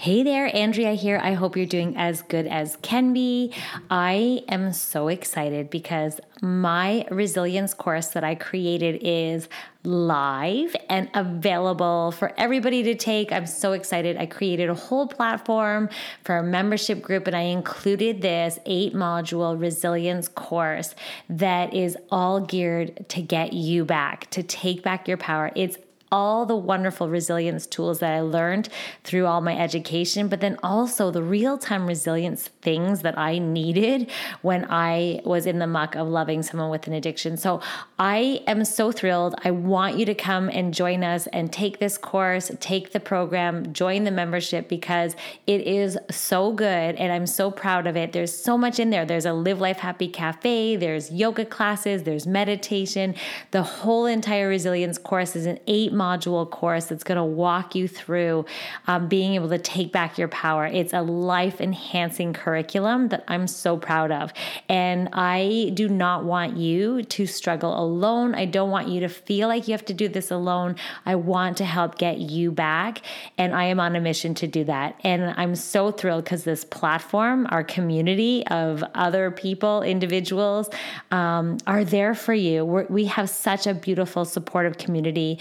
Hey 0.00 0.22
there, 0.22 0.48
Andrea 0.56 0.94
here. 0.94 1.20
I 1.22 1.34
hope 1.34 1.58
you're 1.58 1.66
doing 1.66 1.94
as 1.98 2.22
good 2.22 2.46
as 2.46 2.78
can 2.80 3.12
be. 3.12 3.52
I 3.90 4.42
am 4.48 4.72
so 4.72 5.08
excited 5.08 5.68
because 5.68 6.20
my 6.40 7.06
resilience 7.10 7.74
course 7.74 8.06
that 8.12 8.24
I 8.24 8.34
created 8.34 9.00
is 9.02 9.46
live 9.84 10.74
and 10.88 11.10
available 11.12 12.12
for 12.12 12.32
everybody 12.38 12.82
to 12.84 12.94
take. 12.94 13.30
I'm 13.30 13.44
so 13.44 13.72
excited. 13.72 14.16
I 14.16 14.24
created 14.24 14.70
a 14.70 14.74
whole 14.74 15.06
platform 15.06 15.90
for 16.24 16.38
a 16.38 16.42
membership 16.42 17.02
group 17.02 17.26
and 17.26 17.36
I 17.36 17.42
included 17.42 18.22
this 18.22 18.58
eight 18.64 18.94
module 18.94 19.60
resilience 19.60 20.28
course 20.28 20.94
that 21.28 21.74
is 21.74 21.98
all 22.10 22.40
geared 22.40 23.06
to 23.10 23.20
get 23.20 23.52
you 23.52 23.84
back, 23.84 24.30
to 24.30 24.42
take 24.42 24.82
back 24.82 25.06
your 25.06 25.18
power. 25.18 25.52
It's 25.54 25.76
all 26.12 26.44
the 26.44 26.56
wonderful 26.56 27.08
resilience 27.08 27.66
tools 27.66 28.00
that 28.00 28.12
I 28.12 28.20
learned 28.20 28.68
through 29.04 29.26
all 29.26 29.40
my 29.40 29.56
education, 29.56 30.28
but 30.28 30.40
then 30.40 30.58
also 30.62 31.10
the 31.10 31.22
real 31.22 31.56
time 31.56 31.86
resilience 31.86 32.48
things 32.62 33.02
that 33.02 33.16
I 33.16 33.38
needed 33.38 34.10
when 34.42 34.66
I 34.68 35.20
was 35.24 35.46
in 35.46 35.58
the 35.58 35.66
muck 35.66 35.94
of 35.94 36.08
loving 36.08 36.42
someone 36.42 36.70
with 36.70 36.86
an 36.86 36.92
addiction. 36.92 37.36
So 37.36 37.60
I 37.98 38.42
am 38.46 38.64
so 38.64 38.90
thrilled. 38.90 39.34
I 39.44 39.52
want 39.52 39.98
you 39.98 40.06
to 40.06 40.14
come 40.14 40.48
and 40.48 40.74
join 40.74 41.04
us 41.04 41.26
and 41.28 41.52
take 41.52 41.78
this 41.78 41.96
course, 41.96 42.50
take 42.60 42.92
the 42.92 43.00
program, 43.00 43.72
join 43.72 44.04
the 44.04 44.10
membership 44.10 44.68
because 44.68 45.14
it 45.46 45.60
is 45.62 45.96
so 46.10 46.52
good 46.52 46.96
and 46.96 47.12
I'm 47.12 47.26
so 47.26 47.50
proud 47.50 47.86
of 47.86 47.96
it. 47.96 48.12
There's 48.12 48.34
so 48.34 48.58
much 48.58 48.80
in 48.80 48.90
there. 48.90 49.04
There's 49.04 49.26
a 49.26 49.32
Live 49.32 49.60
Life 49.60 49.78
Happy 49.78 50.08
Cafe, 50.08 50.76
there's 50.76 51.12
yoga 51.12 51.44
classes, 51.44 52.02
there's 52.02 52.26
meditation. 52.26 53.14
The 53.52 53.62
whole 53.62 54.06
entire 54.06 54.48
resilience 54.48 54.98
course 54.98 55.36
is 55.36 55.46
an 55.46 55.58
eight 55.66 55.92
module 56.00 56.48
course 56.48 56.86
that's 56.86 57.04
going 57.04 57.16
to 57.16 57.24
walk 57.24 57.74
you 57.74 57.86
through 57.86 58.44
um, 58.86 59.08
being 59.08 59.34
able 59.34 59.50
to 59.50 59.58
take 59.58 59.92
back 59.92 60.18
your 60.18 60.28
power. 60.28 60.66
It's 60.66 60.92
a 60.92 61.02
life 61.02 61.60
enhancing 61.60 62.32
curriculum 62.32 63.08
that 63.08 63.24
I'm 63.28 63.46
so 63.46 63.76
proud 63.76 64.10
of. 64.10 64.32
And 64.68 65.08
I 65.12 65.70
do 65.74 65.88
not 65.88 66.24
want 66.24 66.56
you 66.56 67.02
to 67.02 67.26
struggle 67.26 67.78
alone. 67.78 68.34
I 68.34 68.46
don't 68.46 68.70
want 68.70 68.88
you 68.88 69.00
to 69.00 69.08
feel 69.08 69.48
like 69.48 69.68
you 69.68 69.72
have 69.72 69.84
to 69.86 69.94
do 69.94 70.08
this 70.08 70.30
alone. 70.30 70.76
I 71.04 71.14
want 71.16 71.58
to 71.58 71.64
help 71.64 71.98
get 71.98 72.18
you 72.18 72.50
back. 72.50 73.02
And 73.36 73.54
I 73.54 73.64
am 73.64 73.78
on 73.80 73.96
a 73.96 74.00
mission 74.00 74.34
to 74.36 74.46
do 74.46 74.64
that. 74.64 74.98
And 75.04 75.34
I'm 75.36 75.54
so 75.54 75.90
thrilled 75.90 76.24
because 76.24 76.44
this 76.44 76.64
platform, 76.64 77.46
our 77.50 77.64
community 77.64 78.46
of 78.46 78.82
other 78.94 79.30
people, 79.30 79.82
individuals, 79.82 80.70
um, 81.10 81.58
are 81.66 81.84
there 81.84 82.14
for 82.14 82.34
you. 82.34 82.64
We're, 82.64 82.86
we 82.86 83.04
have 83.06 83.28
such 83.28 83.66
a 83.66 83.74
beautiful, 83.74 84.24
supportive 84.24 84.78
community 84.78 85.38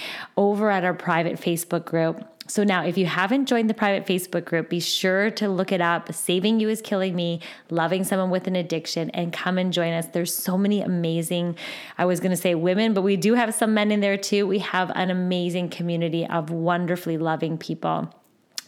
over 0.49 0.69
at 0.69 0.83
our 0.83 0.93
private 0.93 1.39
Facebook 1.39 1.85
group. 1.85 2.23
So 2.47 2.63
now, 2.63 2.83
if 2.83 2.97
you 2.97 3.05
haven't 3.05 3.45
joined 3.45 3.69
the 3.69 3.75
private 3.75 4.07
Facebook 4.07 4.43
group, 4.43 4.69
be 4.69 4.79
sure 4.79 5.29
to 5.31 5.47
look 5.47 5.71
it 5.71 5.81
up. 5.81 6.11
Saving 6.11 6.59
You 6.59 6.67
is 6.69 6.81
Killing 6.81 7.15
Me, 7.15 7.41
Loving 7.69 8.03
Someone 8.03 8.31
with 8.31 8.47
an 8.47 8.55
Addiction, 8.55 9.11
and 9.11 9.31
come 9.31 9.59
and 9.59 9.71
join 9.71 9.93
us. 9.93 10.07
There's 10.07 10.33
so 10.33 10.57
many 10.57 10.81
amazing, 10.81 11.57
I 11.99 12.05
was 12.05 12.19
going 12.19 12.31
to 12.31 12.37
say 12.37 12.55
women, 12.55 12.95
but 12.95 13.03
we 13.03 13.17
do 13.17 13.35
have 13.35 13.53
some 13.53 13.75
men 13.75 13.91
in 13.91 13.99
there 13.99 14.17
too. 14.17 14.47
We 14.47 14.59
have 14.59 14.91
an 14.95 15.11
amazing 15.11 15.69
community 15.69 16.25
of 16.25 16.49
wonderfully 16.49 17.19
loving 17.19 17.59
people. 17.59 18.11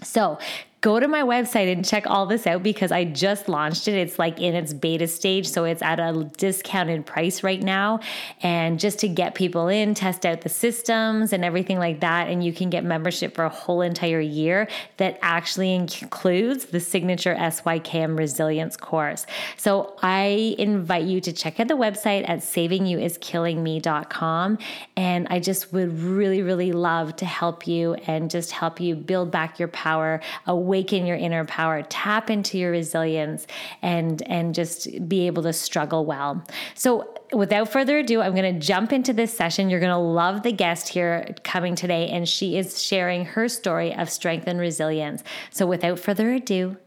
So 0.03 0.37
go 0.81 0.99
to 0.99 1.07
my 1.07 1.21
website 1.21 1.71
and 1.71 1.85
check 1.85 2.05
all 2.07 2.25
this 2.25 2.45
out 2.47 2.63
because 2.63 2.91
I 2.91 3.05
just 3.05 3.47
launched 3.47 3.87
it. 3.87 3.93
It's 3.93 4.17
like 4.17 4.41
in 4.41 4.55
its 4.55 4.73
beta 4.73 5.05
stage, 5.07 5.47
so 5.47 5.63
it's 5.63 5.83
at 5.83 5.99
a 5.99 6.23
discounted 6.37 7.05
price 7.05 7.43
right 7.43 7.61
now. 7.61 7.99
And 8.41 8.79
just 8.79 8.97
to 8.99 9.07
get 9.07 9.35
people 9.35 9.67
in, 9.67 9.93
test 9.93 10.25
out 10.25 10.41
the 10.41 10.49
systems 10.49 11.33
and 11.33 11.45
everything 11.45 11.77
like 11.77 11.99
that. 11.99 12.29
And 12.29 12.43
you 12.43 12.51
can 12.51 12.71
get 12.71 12.83
membership 12.83 13.35
for 13.35 13.45
a 13.45 13.49
whole 13.49 13.81
entire 13.81 14.19
year 14.19 14.67
that 14.97 15.19
actually 15.21 15.75
includes 15.75 16.65
the 16.65 16.79
signature 16.79 17.35
SYKM 17.35 18.17
resilience 18.17 18.75
course. 18.75 19.27
So 19.57 19.95
I 20.01 20.55
invite 20.57 21.05
you 21.05 21.21
to 21.21 21.31
check 21.31 21.59
out 21.59 21.67
the 21.67 21.77
website 21.77 22.27
at 22.27 22.39
savingyouiskillingme.com. 22.39 24.57
And 24.97 25.27
I 25.29 25.39
just 25.39 25.71
would 25.73 25.99
really, 25.99 26.41
really 26.41 26.71
love 26.71 27.15
to 27.17 27.25
help 27.25 27.67
you 27.67 27.93
and 28.07 28.31
just 28.31 28.51
help 28.51 28.81
you 28.81 28.95
build 28.95 29.29
back 29.29 29.59
your 29.59 29.67
power 29.67 30.19
awaken 30.71 31.05
your 31.05 31.17
inner 31.17 31.43
power, 31.43 31.81
tap 31.89 32.29
into 32.29 32.57
your 32.57 32.71
resilience 32.71 33.45
and 33.81 34.21
and 34.27 34.55
just 34.55 34.87
be 35.09 35.27
able 35.27 35.43
to 35.43 35.51
struggle 35.51 36.05
well. 36.05 36.41
So 36.75 37.13
without 37.33 37.67
further 37.69 37.97
ado, 37.97 38.21
I'm 38.21 38.33
going 38.33 38.53
to 38.53 38.65
jump 38.65 38.93
into 38.93 39.11
this 39.11 39.35
session. 39.35 39.69
You're 39.69 39.81
going 39.81 39.91
to 39.91 39.97
love 39.97 40.43
the 40.43 40.53
guest 40.53 40.87
here 40.87 41.35
coming 41.43 41.75
today 41.75 42.07
and 42.07 42.27
she 42.27 42.57
is 42.57 42.81
sharing 42.81 43.25
her 43.25 43.49
story 43.49 43.93
of 43.93 44.09
strength 44.09 44.47
and 44.47 44.59
resilience. 44.61 45.23
So 45.49 45.65
without 45.65 45.99
further 45.99 46.31
ado, 46.31 46.77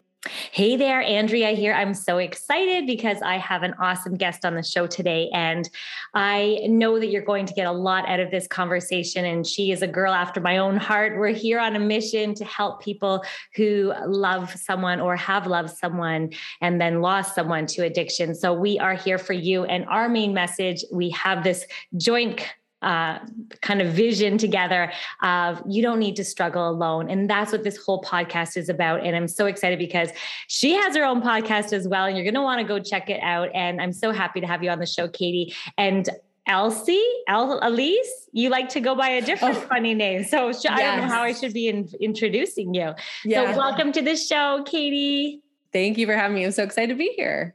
Hey 0.52 0.76
there, 0.76 1.02
Andrea 1.02 1.50
here. 1.50 1.74
I'm 1.74 1.92
so 1.92 2.16
excited 2.16 2.86
because 2.86 3.20
I 3.20 3.36
have 3.36 3.62
an 3.62 3.74
awesome 3.78 4.14
guest 4.14 4.46
on 4.46 4.54
the 4.54 4.62
show 4.62 4.86
today. 4.86 5.28
And 5.34 5.68
I 6.14 6.60
know 6.66 6.98
that 6.98 7.08
you're 7.08 7.22
going 7.22 7.44
to 7.44 7.52
get 7.52 7.66
a 7.66 7.72
lot 7.72 8.08
out 8.08 8.20
of 8.20 8.30
this 8.30 8.46
conversation. 8.46 9.26
And 9.26 9.46
she 9.46 9.70
is 9.70 9.82
a 9.82 9.86
girl 9.86 10.14
after 10.14 10.40
my 10.40 10.56
own 10.56 10.76
heart. 10.76 11.18
We're 11.18 11.28
here 11.28 11.60
on 11.60 11.76
a 11.76 11.80
mission 11.80 12.34
to 12.36 12.44
help 12.46 12.82
people 12.82 13.22
who 13.54 13.92
love 14.06 14.50
someone 14.54 14.98
or 14.98 15.14
have 15.16 15.46
loved 15.46 15.76
someone 15.76 16.30
and 16.62 16.80
then 16.80 17.02
lost 17.02 17.34
someone 17.34 17.66
to 17.66 17.82
addiction. 17.82 18.34
So 18.34 18.54
we 18.54 18.78
are 18.78 18.94
here 18.94 19.18
for 19.18 19.34
you. 19.34 19.64
And 19.64 19.84
our 19.86 20.08
main 20.08 20.32
message 20.32 20.84
we 20.90 21.10
have 21.10 21.44
this 21.44 21.66
joint 21.98 22.46
uh, 22.84 23.18
kind 23.62 23.80
of 23.80 23.88
vision 23.88 24.36
together 24.36 24.92
of 25.22 25.62
you 25.66 25.82
don't 25.82 25.98
need 25.98 26.16
to 26.16 26.24
struggle 26.24 26.68
alone. 26.68 27.08
And 27.10 27.28
that's 27.28 27.50
what 27.50 27.64
this 27.64 27.78
whole 27.78 28.02
podcast 28.02 28.56
is 28.56 28.68
about. 28.68 29.04
And 29.04 29.16
I'm 29.16 29.26
so 29.26 29.46
excited 29.46 29.78
because 29.78 30.10
she 30.48 30.72
has 30.74 30.94
her 30.94 31.04
own 31.04 31.22
podcast 31.22 31.72
as 31.72 31.88
well. 31.88 32.04
And 32.04 32.16
you're 32.16 32.24
going 32.24 32.34
to 32.34 32.42
want 32.42 32.60
to 32.60 32.66
go 32.66 32.78
check 32.78 33.08
it 33.08 33.20
out. 33.22 33.48
And 33.54 33.80
I'm 33.80 33.92
so 33.92 34.12
happy 34.12 34.40
to 34.40 34.46
have 34.46 34.62
you 34.62 34.70
on 34.70 34.78
the 34.78 34.86
show, 34.86 35.08
Katie. 35.08 35.54
And 35.78 36.08
Elsie, 36.46 37.02
El- 37.26 37.66
Elise, 37.66 38.28
you 38.32 38.50
like 38.50 38.68
to 38.70 38.80
go 38.80 38.94
by 38.94 39.08
a 39.08 39.22
different 39.22 39.56
oh. 39.56 39.60
funny 39.60 39.94
name. 39.94 40.24
So 40.24 40.52
sh- 40.52 40.64
yes. 40.64 40.78
I 40.78 40.82
don't 40.82 40.98
know 40.98 41.14
how 41.14 41.22
I 41.22 41.32
should 41.32 41.54
be 41.54 41.68
in- 41.68 41.88
introducing 42.00 42.74
you. 42.74 42.92
Yeah. 43.24 43.52
So 43.52 43.58
welcome 43.58 43.92
to 43.92 44.02
the 44.02 44.14
show, 44.14 44.62
Katie. 44.66 45.40
Thank 45.72 45.96
you 45.96 46.06
for 46.06 46.14
having 46.14 46.36
me. 46.36 46.44
I'm 46.44 46.52
so 46.52 46.62
excited 46.62 46.92
to 46.92 46.98
be 46.98 47.14
here. 47.16 47.54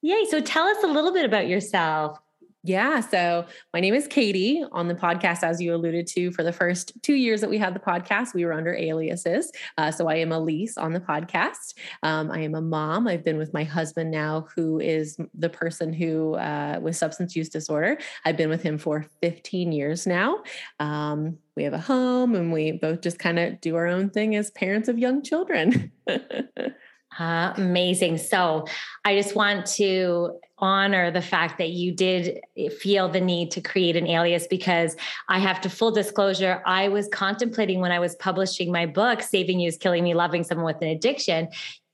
Yay. 0.00 0.24
So 0.30 0.40
tell 0.40 0.64
us 0.66 0.82
a 0.82 0.86
little 0.86 1.12
bit 1.12 1.26
about 1.26 1.46
yourself. 1.46 2.18
Yeah. 2.64 3.00
So 3.00 3.44
my 3.74 3.80
name 3.80 3.92
is 3.92 4.06
Katie 4.06 4.64
on 4.70 4.86
the 4.86 4.94
podcast, 4.94 5.42
as 5.42 5.60
you 5.60 5.74
alluded 5.74 6.06
to, 6.08 6.30
for 6.30 6.44
the 6.44 6.52
first 6.52 6.92
two 7.02 7.14
years 7.14 7.40
that 7.40 7.50
we 7.50 7.58
had 7.58 7.74
the 7.74 7.80
podcast, 7.80 8.34
we 8.34 8.44
were 8.44 8.52
under 8.52 8.72
aliases. 8.72 9.50
Uh, 9.78 9.90
so 9.90 10.08
I 10.08 10.14
am 10.16 10.30
Elise 10.30 10.78
on 10.78 10.92
the 10.92 11.00
podcast. 11.00 11.74
Um, 12.04 12.30
I 12.30 12.38
am 12.38 12.54
a 12.54 12.60
mom. 12.60 13.08
I've 13.08 13.24
been 13.24 13.36
with 13.36 13.52
my 13.52 13.64
husband 13.64 14.12
now, 14.12 14.46
who 14.54 14.78
is 14.78 15.16
the 15.34 15.48
person 15.48 15.92
who, 15.92 16.34
uh, 16.34 16.78
with 16.80 16.94
substance 16.94 17.34
use 17.34 17.48
disorder, 17.48 17.98
I've 18.24 18.36
been 18.36 18.50
with 18.50 18.62
him 18.62 18.78
for 18.78 19.06
15 19.22 19.72
years 19.72 20.06
now. 20.06 20.44
Um, 20.78 21.38
we 21.56 21.64
have 21.64 21.74
a 21.74 21.78
home 21.78 22.36
and 22.36 22.52
we 22.52 22.72
both 22.72 23.00
just 23.00 23.18
kind 23.18 23.40
of 23.40 23.60
do 23.60 23.74
our 23.74 23.88
own 23.88 24.08
thing 24.08 24.36
as 24.36 24.52
parents 24.52 24.88
of 24.88 25.00
young 25.00 25.22
children. 25.22 25.90
Uh, 27.18 27.52
amazing. 27.56 28.16
So 28.16 28.66
I 29.04 29.14
just 29.14 29.36
want 29.36 29.66
to 29.66 30.38
honor 30.58 31.10
the 31.10 31.20
fact 31.20 31.58
that 31.58 31.70
you 31.70 31.92
did 31.92 32.40
feel 32.78 33.08
the 33.08 33.20
need 33.20 33.50
to 33.50 33.60
create 33.60 33.96
an 33.96 34.06
alias 34.06 34.46
because 34.46 34.96
I 35.28 35.40
have 35.40 35.60
to 35.62 35.68
full 35.68 35.90
disclosure, 35.90 36.62
I 36.64 36.88
was 36.88 37.08
contemplating 37.08 37.80
when 37.80 37.90
I 37.90 37.98
was 37.98 38.14
publishing 38.16 38.70
my 38.70 38.86
book, 38.86 39.22
Saving 39.22 39.58
You 39.58 39.68
is 39.68 39.76
Killing 39.76 40.04
Me, 40.04 40.14
Loving 40.14 40.44
Someone 40.44 40.64
with 40.64 40.80
an 40.80 40.88
Addiction, 40.88 41.48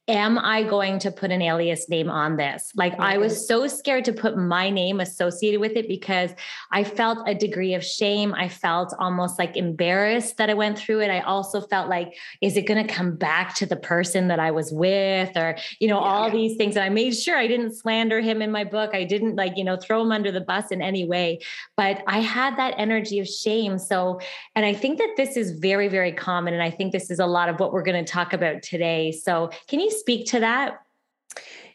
am 0.09 0.39
I 0.39 0.63
going 0.63 0.99
to 1.01 1.11
put 1.11 1.31
an 1.31 1.43
alias 1.43 1.89
name 1.89 2.09
on 2.09 2.37
this? 2.37 2.73
Like 2.75 2.95
mm-hmm. 2.95 3.03
I 3.03 3.19
was 3.19 3.47
so 3.47 3.67
scared 3.67 4.07
to 4.07 4.13
put 4.13 4.39
my 4.39 4.71
name 4.71 5.01
associated 5.01 5.61
with 5.61 5.73
it 5.73 5.87
because 5.87 6.31
I 6.73 6.83
felt 6.83 7.29
a 7.29 7.35
degree 7.35 7.75
of 7.75 7.85
shame. 7.85 8.35
I 8.35 8.49
felt 8.49 8.95
almost 8.99 9.39
like 9.39 9.57
embarrassed 9.57 10.39
that 10.39 10.49
I 10.49 10.55
went 10.55 10.79
through 10.79 11.01
it. 11.01 11.11
I 11.11 11.21
also 11.21 11.61
felt 11.61 11.91
like, 11.91 12.15
is 12.41 12.57
it 12.57 12.63
going 12.63 12.85
to 12.85 12.93
come 12.93 13.17
back 13.17 13.55
to 13.57 13.67
the 13.67 13.77
person 13.77 14.29
that 14.29 14.41
I 14.41 14.51
was 14.51 14.73
with 14.73 15.37
or, 15.37 15.57
you 15.79 15.89
know, 15.89 16.01
yeah. 16.01 16.07
all 16.07 16.31
these 16.31 16.57
things. 16.57 16.77
And 16.77 16.85
I 16.85 16.89
made 16.89 17.15
sure 17.15 17.37
I 17.37 17.47
didn't 17.47 17.75
slander 17.75 18.21
him 18.21 18.41
in 18.41 18.51
my 18.51 18.65
book. 18.65 18.95
I 18.95 19.05
didn't 19.05 19.37
like, 19.37 19.57
you 19.57 19.65
know, 19.65 19.77
throw 19.77 20.01
him 20.01 20.13
under 20.13 20.33
the 20.33 20.41
bus 20.41 20.71
in 20.71 20.81
any 20.81 21.05
way, 21.05 21.41
but 21.77 22.03
I 22.07 22.21
had 22.21 22.57
that 22.57 22.75
energy 22.79 23.19
of 23.19 23.29
shame. 23.29 23.79
So, 23.79 24.21
and 24.55 24.65
I 24.65 24.73
think 24.73 24.99
that 24.99 25.15
this 25.17 25.37
is 25.37 25.53
very, 25.53 25.89
very 25.89 26.13
common. 26.13 26.55
And 26.55 26.63
I 26.63 26.71
think 26.71 26.93
this 26.93 27.11
is 27.11 27.19
a 27.19 27.27
lot 27.27 27.51
of 27.51 27.61
what 27.61 27.73
we're 27.73 27.83
going 27.83 28.03
to 28.03 28.11
talk 28.11 28.33
about 28.33 28.63
today. 28.63 29.13
So 29.13 29.51
can 29.67 29.81
you 29.81 29.91
speak 30.01 30.27
to 30.29 30.41
that? 30.41 30.81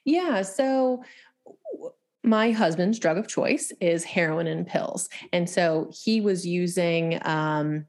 Yeah. 0.06 0.42
So, 0.42 1.04
my 2.24 2.52
husband's 2.52 3.00
drug 3.00 3.18
of 3.18 3.28
choice 3.28 3.72
is 3.82 4.04
heroin 4.06 4.48
and 4.48 4.66
pills. 4.66 5.10
And 5.34 5.50
so 5.50 5.92
he 5.92 6.22
was 6.22 6.48
using 6.48 7.20
um, 7.24 7.86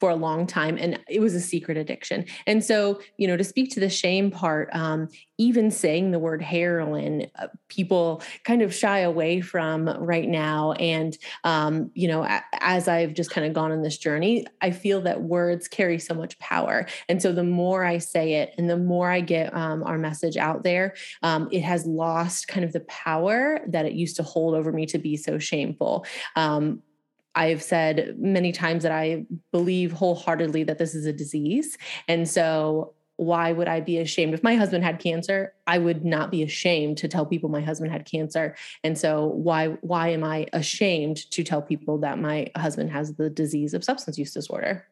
for 0.00 0.10
a 0.10 0.16
long 0.16 0.46
time 0.46 0.76
and 0.78 1.00
it 1.08 1.20
was 1.20 1.34
a 1.34 1.40
secret 1.40 1.76
addiction. 1.76 2.24
And 2.46 2.64
so 2.64 3.00
you 3.16 3.26
know 3.26 3.36
to 3.36 3.44
speak 3.44 3.70
to 3.72 3.80
the 3.80 3.88
shame 3.88 4.30
part 4.30 4.68
um, 4.72 5.08
even 5.38 5.70
saying 5.70 6.10
the 6.10 6.18
word 6.18 6.42
heroin 6.42 7.26
uh, 7.38 7.48
people 7.68 8.22
kind 8.44 8.62
of 8.62 8.74
shy 8.74 9.00
away 9.00 9.40
from 9.40 9.88
right 9.88 10.28
now. 10.28 10.72
And 10.72 11.16
um, 11.44 11.90
you 11.94 12.08
know 12.08 12.22
a, 12.24 12.42
as 12.60 12.88
i've 12.88 13.14
just 13.14 13.30
kind 13.30 13.46
of 13.46 13.52
gone 13.52 13.72
on 13.72 13.82
this 13.82 13.98
journey 13.98 14.46
i 14.60 14.70
feel 14.70 15.00
that 15.02 15.22
words 15.22 15.68
carry 15.68 15.98
so 15.98 16.14
much 16.14 16.38
power. 16.38 16.86
And 17.08 17.20
so 17.20 17.32
the 17.32 17.44
more 17.44 17.84
i 17.84 17.98
say 17.98 18.34
it 18.34 18.54
and 18.58 18.68
the 18.68 18.76
more 18.76 19.10
i 19.10 19.20
get 19.20 19.54
um, 19.54 19.82
our 19.82 19.98
message 19.98 20.36
out 20.36 20.62
there 20.62 20.94
um, 21.22 21.48
it 21.52 21.62
has 21.62 21.86
lost 21.86 22.48
kind 22.48 22.64
of 22.64 22.72
the 22.72 22.80
power 22.80 23.60
that 23.68 23.86
it 23.86 23.92
used 23.92 24.16
to 24.16 24.22
hold 24.22 24.54
over 24.54 24.72
me 24.72 24.86
to 24.86 24.98
be 24.98 25.16
so 25.16 25.38
shameful. 25.38 26.04
Um, 26.36 26.82
I've 27.34 27.62
said 27.62 28.16
many 28.18 28.52
times 28.52 28.82
that 28.82 28.92
I 28.92 29.26
believe 29.52 29.92
wholeheartedly 29.92 30.64
that 30.64 30.78
this 30.78 30.94
is 30.94 31.06
a 31.06 31.12
disease. 31.12 31.76
And 32.08 32.28
so 32.28 32.94
why 33.16 33.52
would 33.52 33.68
I 33.68 33.80
be 33.80 33.98
ashamed? 33.98 34.34
If 34.34 34.42
my 34.42 34.56
husband 34.56 34.84
had 34.84 34.98
cancer, 34.98 35.54
I 35.66 35.78
would 35.78 36.04
not 36.04 36.30
be 36.30 36.42
ashamed 36.42 36.98
to 36.98 37.08
tell 37.08 37.24
people 37.24 37.48
my 37.48 37.60
husband 37.60 37.92
had 37.92 38.04
cancer. 38.04 38.56
And 38.82 38.98
so 38.98 39.26
why 39.26 39.68
why 39.82 40.08
am 40.08 40.24
I 40.24 40.46
ashamed 40.52 41.30
to 41.30 41.44
tell 41.44 41.62
people 41.62 41.98
that 41.98 42.18
my 42.18 42.48
husband 42.56 42.90
has 42.90 43.14
the 43.14 43.30
disease 43.30 43.74
of 43.74 43.84
substance 43.84 44.18
use 44.18 44.32
disorder? 44.32 44.86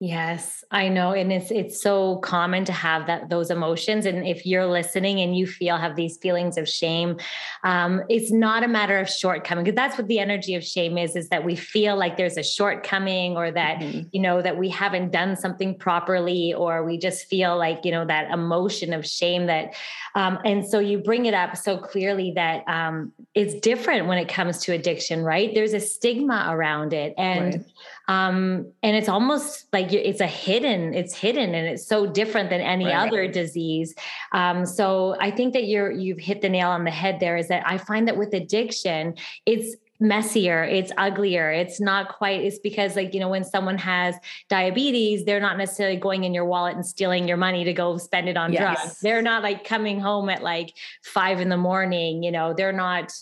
Yes, 0.00 0.64
I 0.72 0.88
know 0.88 1.12
and 1.12 1.32
it's 1.32 1.52
it's 1.52 1.80
so 1.80 2.16
common 2.16 2.64
to 2.64 2.72
have 2.72 3.06
that 3.06 3.30
those 3.30 3.50
emotions 3.50 4.06
and 4.06 4.26
if 4.26 4.44
you're 4.44 4.66
listening 4.66 5.20
and 5.20 5.36
you 5.36 5.46
feel 5.46 5.76
have 5.76 5.94
these 5.94 6.16
feelings 6.16 6.58
of 6.58 6.68
shame 6.68 7.16
um, 7.62 8.02
it's 8.08 8.32
not 8.32 8.64
a 8.64 8.68
matter 8.68 8.98
of 8.98 9.08
shortcoming 9.08 9.64
because 9.64 9.76
that's 9.76 9.96
what 9.96 10.08
the 10.08 10.18
energy 10.18 10.56
of 10.56 10.64
shame 10.64 10.98
is 10.98 11.14
is 11.14 11.28
that 11.28 11.44
we 11.44 11.54
feel 11.54 11.96
like 11.96 12.16
there's 12.16 12.36
a 12.36 12.42
shortcoming 12.42 13.36
or 13.36 13.52
that 13.52 13.78
mm-hmm. 13.78 14.00
you 14.10 14.20
know 14.20 14.42
that 14.42 14.58
we 14.58 14.68
haven't 14.68 15.12
done 15.12 15.36
something 15.36 15.78
properly 15.78 16.52
or 16.52 16.84
we 16.84 16.98
just 16.98 17.28
feel 17.28 17.56
like 17.56 17.84
you 17.84 17.92
know 17.92 18.04
that 18.04 18.28
emotion 18.32 18.92
of 18.92 19.06
shame 19.06 19.46
that 19.46 19.74
um, 20.16 20.40
and 20.44 20.66
so 20.66 20.80
you 20.80 20.98
bring 20.98 21.26
it 21.26 21.34
up 21.34 21.56
so 21.56 21.78
clearly 21.78 22.32
that 22.34 22.64
um, 22.66 23.12
it's 23.34 23.54
different 23.60 24.08
when 24.08 24.18
it 24.18 24.28
comes 24.28 24.58
to 24.58 24.72
addiction 24.72 25.22
right 25.22 25.54
there's 25.54 25.72
a 25.72 25.80
stigma 25.80 26.46
around 26.50 26.92
it 26.92 27.14
and 27.16 27.54
right 27.54 27.64
um, 28.08 28.70
and 28.82 28.96
it's 28.96 29.08
almost 29.08 29.66
like 29.72 29.92
it's 29.92 30.20
a 30.20 30.26
hidden 30.26 30.94
it's 30.94 31.14
hidden 31.14 31.54
and 31.54 31.66
it's 31.66 31.86
so 31.86 32.06
different 32.06 32.50
than 32.50 32.60
any 32.60 32.86
right. 32.86 33.06
other 33.06 33.26
disease 33.28 33.94
um, 34.32 34.66
so 34.66 35.16
i 35.20 35.30
think 35.30 35.52
that 35.52 35.64
you're 35.64 35.90
you've 35.90 36.18
hit 36.18 36.42
the 36.42 36.48
nail 36.48 36.68
on 36.68 36.84
the 36.84 36.90
head 36.90 37.18
there 37.20 37.36
is 37.36 37.48
that 37.48 37.62
i 37.66 37.78
find 37.78 38.06
that 38.08 38.16
with 38.16 38.32
addiction 38.34 39.14
it's 39.46 39.76
messier 40.00 40.64
it's 40.64 40.90
uglier 40.98 41.52
it's 41.52 41.80
not 41.80 42.08
quite 42.08 42.42
it's 42.42 42.58
because 42.58 42.96
like 42.96 43.14
you 43.14 43.20
know 43.20 43.28
when 43.28 43.44
someone 43.44 43.78
has 43.78 44.16
diabetes 44.50 45.24
they're 45.24 45.40
not 45.40 45.56
necessarily 45.56 45.96
going 45.96 46.24
in 46.24 46.34
your 46.34 46.44
wallet 46.44 46.74
and 46.74 46.84
stealing 46.84 47.28
your 47.28 47.36
money 47.36 47.62
to 47.62 47.72
go 47.72 47.96
spend 47.96 48.28
it 48.28 48.36
on 48.36 48.52
yes. 48.52 48.60
drugs 48.60 49.00
they're 49.00 49.22
not 49.22 49.42
like 49.42 49.64
coming 49.64 50.00
home 50.00 50.28
at 50.28 50.42
like 50.42 50.74
five 51.04 51.40
in 51.40 51.48
the 51.48 51.56
morning 51.56 52.24
you 52.24 52.32
know 52.32 52.52
they're 52.52 52.72
not 52.72 53.12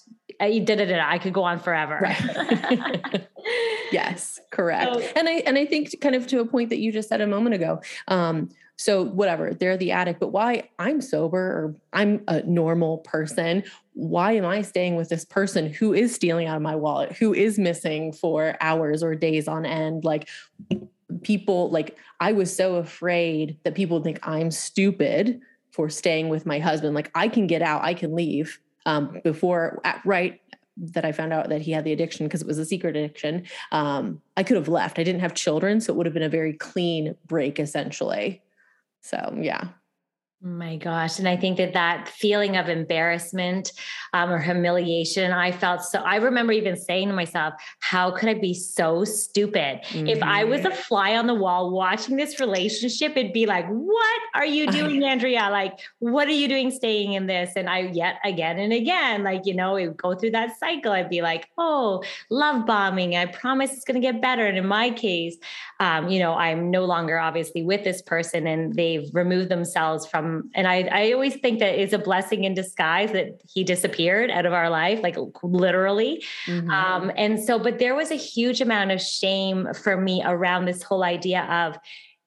da, 0.50 0.76
da, 0.76 0.84
da, 0.86 1.08
I 1.08 1.18
could 1.18 1.32
go 1.32 1.42
on 1.42 1.58
forever. 1.58 1.98
Right. 2.00 3.26
yes, 3.92 4.40
correct. 4.50 4.94
So, 4.94 5.00
and 5.16 5.28
I 5.28 5.32
and 5.46 5.58
I 5.58 5.66
think 5.66 6.00
kind 6.00 6.14
of 6.14 6.26
to 6.28 6.40
a 6.40 6.46
point 6.46 6.70
that 6.70 6.78
you 6.78 6.92
just 6.92 7.08
said 7.08 7.20
a 7.20 7.26
moment 7.26 7.54
ago. 7.54 7.80
Um, 8.08 8.48
so 8.76 9.04
whatever, 9.04 9.54
they're 9.54 9.76
the 9.76 9.92
addict, 9.92 10.18
but 10.18 10.32
why 10.32 10.68
I'm 10.78 11.00
sober 11.00 11.38
or 11.38 11.76
I'm 11.92 12.24
a 12.26 12.42
normal 12.42 12.98
person, 12.98 13.62
why 13.92 14.32
am 14.32 14.44
I 14.44 14.62
staying 14.62 14.96
with 14.96 15.08
this 15.08 15.24
person 15.24 15.72
who 15.72 15.92
is 15.92 16.14
stealing 16.14 16.48
out 16.48 16.56
of 16.56 16.62
my 16.62 16.74
wallet, 16.74 17.12
who 17.12 17.32
is 17.32 17.58
missing 17.58 18.12
for 18.12 18.56
hours 18.60 19.02
or 19.02 19.14
days 19.14 19.46
on 19.46 19.64
end? 19.64 20.04
Like 20.04 20.28
people 21.22 21.70
like 21.70 21.96
I 22.20 22.32
was 22.32 22.54
so 22.54 22.76
afraid 22.76 23.58
that 23.64 23.74
people 23.74 24.02
think 24.02 24.18
I'm 24.26 24.50
stupid 24.50 25.40
for 25.70 25.88
staying 25.88 26.28
with 26.28 26.46
my 26.46 26.58
husband. 26.58 26.94
Like 26.94 27.10
I 27.14 27.28
can 27.28 27.46
get 27.46 27.62
out, 27.62 27.82
I 27.84 27.94
can 27.94 28.14
leave 28.14 28.58
um, 28.86 29.20
before 29.24 29.80
right 30.04 30.40
that 30.76 31.04
I 31.04 31.12
found 31.12 31.32
out 31.32 31.50
that 31.50 31.60
he 31.60 31.72
had 31.72 31.84
the 31.84 31.92
addiction 31.92 32.26
because 32.26 32.40
it 32.40 32.46
was 32.46 32.58
a 32.58 32.64
secret 32.64 32.96
addiction. 32.96 33.44
Um, 33.72 34.22
I 34.36 34.42
could 34.42 34.56
have 34.56 34.68
left. 34.68 34.98
I 34.98 35.04
didn't 35.04 35.20
have 35.20 35.34
children, 35.34 35.80
so 35.80 35.92
it 35.92 35.96
would 35.96 36.06
have 36.06 36.14
been 36.14 36.22
a 36.22 36.28
very 36.28 36.54
clean 36.54 37.14
break 37.26 37.60
essentially. 37.60 38.42
So 39.02 39.36
yeah. 39.38 39.68
My 40.44 40.74
gosh. 40.74 41.20
And 41.20 41.28
I 41.28 41.36
think 41.36 41.56
that 41.58 41.72
that 41.74 42.08
feeling 42.08 42.56
of 42.56 42.68
embarrassment 42.68 43.70
um, 44.12 44.28
or 44.28 44.40
humiliation, 44.40 45.30
I 45.30 45.52
felt 45.52 45.84
so. 45.84 46.00
I 46.00 46.16
remember 46.16 46.52
even 46.52 46.76
saying 46.76 47.06
to 47.08 47.14
myself, 47.14 47.54
how 47.78 48.10
could 48.10 48.28
I 48.28 48.34
be 48.34 48.52
so 48.52 49.04
stupid? 49.04 49.82
Mm-hmm. 49.84 50.08
If 50.08 50.20
I 50.20 50.42
was 50.42 50.64
a 50.64 50.70
mm-hmm. 50.70 50.80
fly 50.80 51.14
on 51.14 51.28
the 51.28 51.34
wall 51.34 51.70
watching 51.70 52.16
this 52.16 52.40
relationship, 52.40 53.12
it'd 53.16 53.32
be 53.32 53.46
like, 53.46 53.68
what 53.68 54.20
are 54.34 54.44
you 54.44 54.66
doing, 54.72 55.04
Andrea? 55.04 55.48
Like, 55.48 55.78
what 56.00 56.26
are 56.26 56.32
you 56.32 56.48
doing 56.48 56.72
staying 56.72 57.12
in 57.12 57.28
this? 57.28 57.52
And 57.54 57.70
I, 57.70 57.90
yet 57.92 58.16
again 58.24 58.58
and 58.58 58.72
again, 58.72 59.22
like, 59.22 59.42
you 59.46 59.54
know, 59.54 59.76
it 59.76 59.86
would 59.86 59.96
go 59.96 60.16
through 60.16 60.32
that 60.32 60.58
cycle. 60.58 60.90
I'd 60.90 61.08
be 61.08 61.22
like, 61.22 61.50
oh, 61.56 62.02
love 62.30 62.66
bombing. 62.66 63.14
I 63.14 63.26
promise 63.26 63.72
it's 63.74 63.84
going 63.84 64.00
to 64.00 64.04
get 64.04 64.20
better. 64.20 64.44
And 64.44 64.58
in 64.58 64.66
my 64.66 64.90
case, 64.90 65.36
um, 65.78 66.08
you 66.08 66.18
know, 66.18 66.34
I'm 66.34 66.68
no 66.68 66.84
longer 66.84 67.20
obviously 67.20 67.62
with 67.62 67.84
this 67.84 68.02
person 68.02 68.48
and 68.48 68.74
they've 68.74 69.08
removed 69.12 69.48
themselves 69.48 70.04
from 70.04 70.31
and 70.54 70.66
I, 70.66 70.88
I 70.92 71.12
always 71.12 71.36
think 71.36 71.58
that 71.60 71.80
it's 71.80 71.92
a 71.92 71.98
blessing 71.98 72.44
in 72.44 72.54
disguise 72.54 73.12
that 73.12 73.40
he 73.52 73.64
disappeared 73.64 74.30
out 74.30 74.46
of 74.46 74.52
our 74.52 74.70
life, 74.70 75.00
like 75.02 75.16
literally. 75.42 76.24
Mm-hmm. 76.46 76.70
Um, 76.70 77.10
and 77.16 77.42
so, 77.42 77.58
but 77.58 77.78
there 77.78 77.94
was 77.94 78.10
a 78.10 78.16
huge 78.16 78.60
amount 78.60 78.90
of 78.90 79.00
shame 79.00 79.68
for 79.74 79.96
me 79.96 80.22
around 80.24 80.66
this 80.66 80.82
whole 80.82 81.04
idea 81.04 81.42
of, 81.44 81.78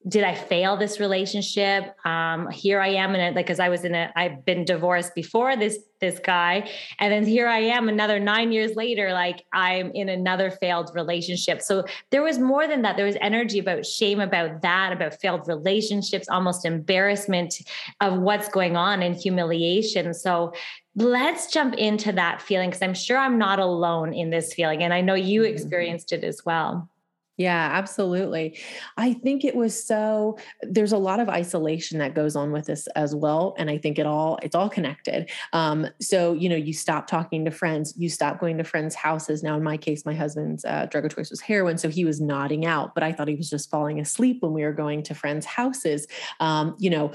did 0.07 0.24
I 0.24 0.35
fail 0.35 0.77
this 0.77 1.00
relationship? 1.00 1.95
Um, 2.05 2.50
here 2.51 2.79
I 2.79 2.89
am 2.89 3.15
in 3.15 3.21
it, 3.21 3.35
like, 3.35 3.47
cause 3.47 3.59
I 3.59 3.69
was 3.69 3.83
in 3.83 3.95
a, 3.95 4.12
I've 4.15 4.45
been 4.45 4.63
divorced 4.63 5.15
before 5.15 5.55
this, 5.55 5.79
this 6.00 6.19
guy. 6.19 6.69
And 7.00 7.12
then 7.12 7.25
here 7.25 7.47
I 7.47 7.59
am 7.59 7.89
another 7.89 8.19
nine 8.19 8.51
years 8.51 8.75
later, 8.75 9.13
like 9.13 9.43
I'm 9.51 9.91
in 9.91 10.09
another 10.09 10.51
failed 10.51 10.91
relationship. 10.93 11.62
So 11.62 11.85
there 12.12 12.21
was 12.21 12.38
more 12.38 12.67
than 12.67 12.83
that. 12.83 12.97
There 12.97 13.05
was 13.05 13.17
energy 13.19 13.57
about 13.57 13.83
shame 13.83 14.19
about 14.19 14.62
that, 14.62 14.93
about 14.93 15.19
failed 15.19 15.47
relationships, 15.47 16.29
almost 16.29 16.65
embarrassment 16.65 17.55
of 18.00 18.19
what's 18.19 18.47
going 18.47 18.77
on 18.77 19.01
and 19.01 19.15
humiliation. 19.15 20.13
So 20.13 20.53
let's 20.95 21.51
jump 21.51 21.74
into 21.75 22.12
that 22.12 22.43
feeling 22.43 22.69
because 22.69 22.83
I'm 22.83 22.93
sure 22.93 23.17
I'm 23.17 23.39
not 23.39 23.59
alone 23.59 24.13
in 24.13 24.29
this 24.29 24.53
feeling. 24.53 24.83
And 24.83 24.93
I 24.93 25.01
know 25.01 25.15
you 25.15 25.41
mm-hmm. 25.41 25.53
experienced 25.53 26.12
it 26.12 26.24
as 26.24 26.45
well. 26.45 26.89
Yeah, 27.37 27.69
absolutely. 27.73 28.57
I 28.95 29.11
think 29.13 29.43
it 29.43 29.55
was 29.55 29.81
so 29.85 30.37
there's 30.61 30.93
a 30.93 30.97
lot 30.97 31.19
of 31.19 31.27
isolation 31.27 31.99
that 31.99 32.15
goes 32.15 32.33
on 32.37 32.51
with 32.53 32.65
this 32.67 32.87
as 32.95 33.13
well 33.13 33.55
and 33.57 33.69
I 33.69 33.77
think 33.77 33.99
it 33.99 34.05
all 34.05 34.39
it's 34.41 34.55
all 34.55 34.69
connected. 34.69 35.29
Um 35.51 35.87
so 35.99 36.31
you 36.33 36.47
know 36.47 36.55
you 36.55 36.71
stop 36.73 37.07
talking 37.07 37.43
to 37.43 37.51
friends, 37.51 37.93
you 37.97 38.09
stop 38.09 38.39
going 38.39 38.57
to 38.57 38.63
friends' 38.63 38.95
houses. 38.95 39.43
Now 39.43 39.57
in 39.57 39.63
my 39.63 39.75
case 39.75 40.05
my 40.05 40.13
husband's 40.13 40.63
uh, 40.63 40.85
drug 40.89 41.05
of 41.05 41.13
choice 41.15 41.29
was 41.29 41.41
heroin 41.41 41.77
so 41.77 41.89
he 41.89 42.05
was 42.05 42.21
nodding 42.21 42.65
out, 42.65 42.93
but 42.95 43.03
I 43.03 43.11
thought 43.11 43.27
he 43.27 43.35
was 43.35 43.49
just 43.49 43.69
falling 43.69 43.99
asleep 43.99 44.41
when 44.41 44.53
we 44.53 44.63
were 44.63 44.71
going 44.73 45.03
to 45.03 45.13
friends' 45.13 45.45
houses. 45.45 46.07
Um 46.39 46.75
you 46.79 46.89
know 46.89 47.11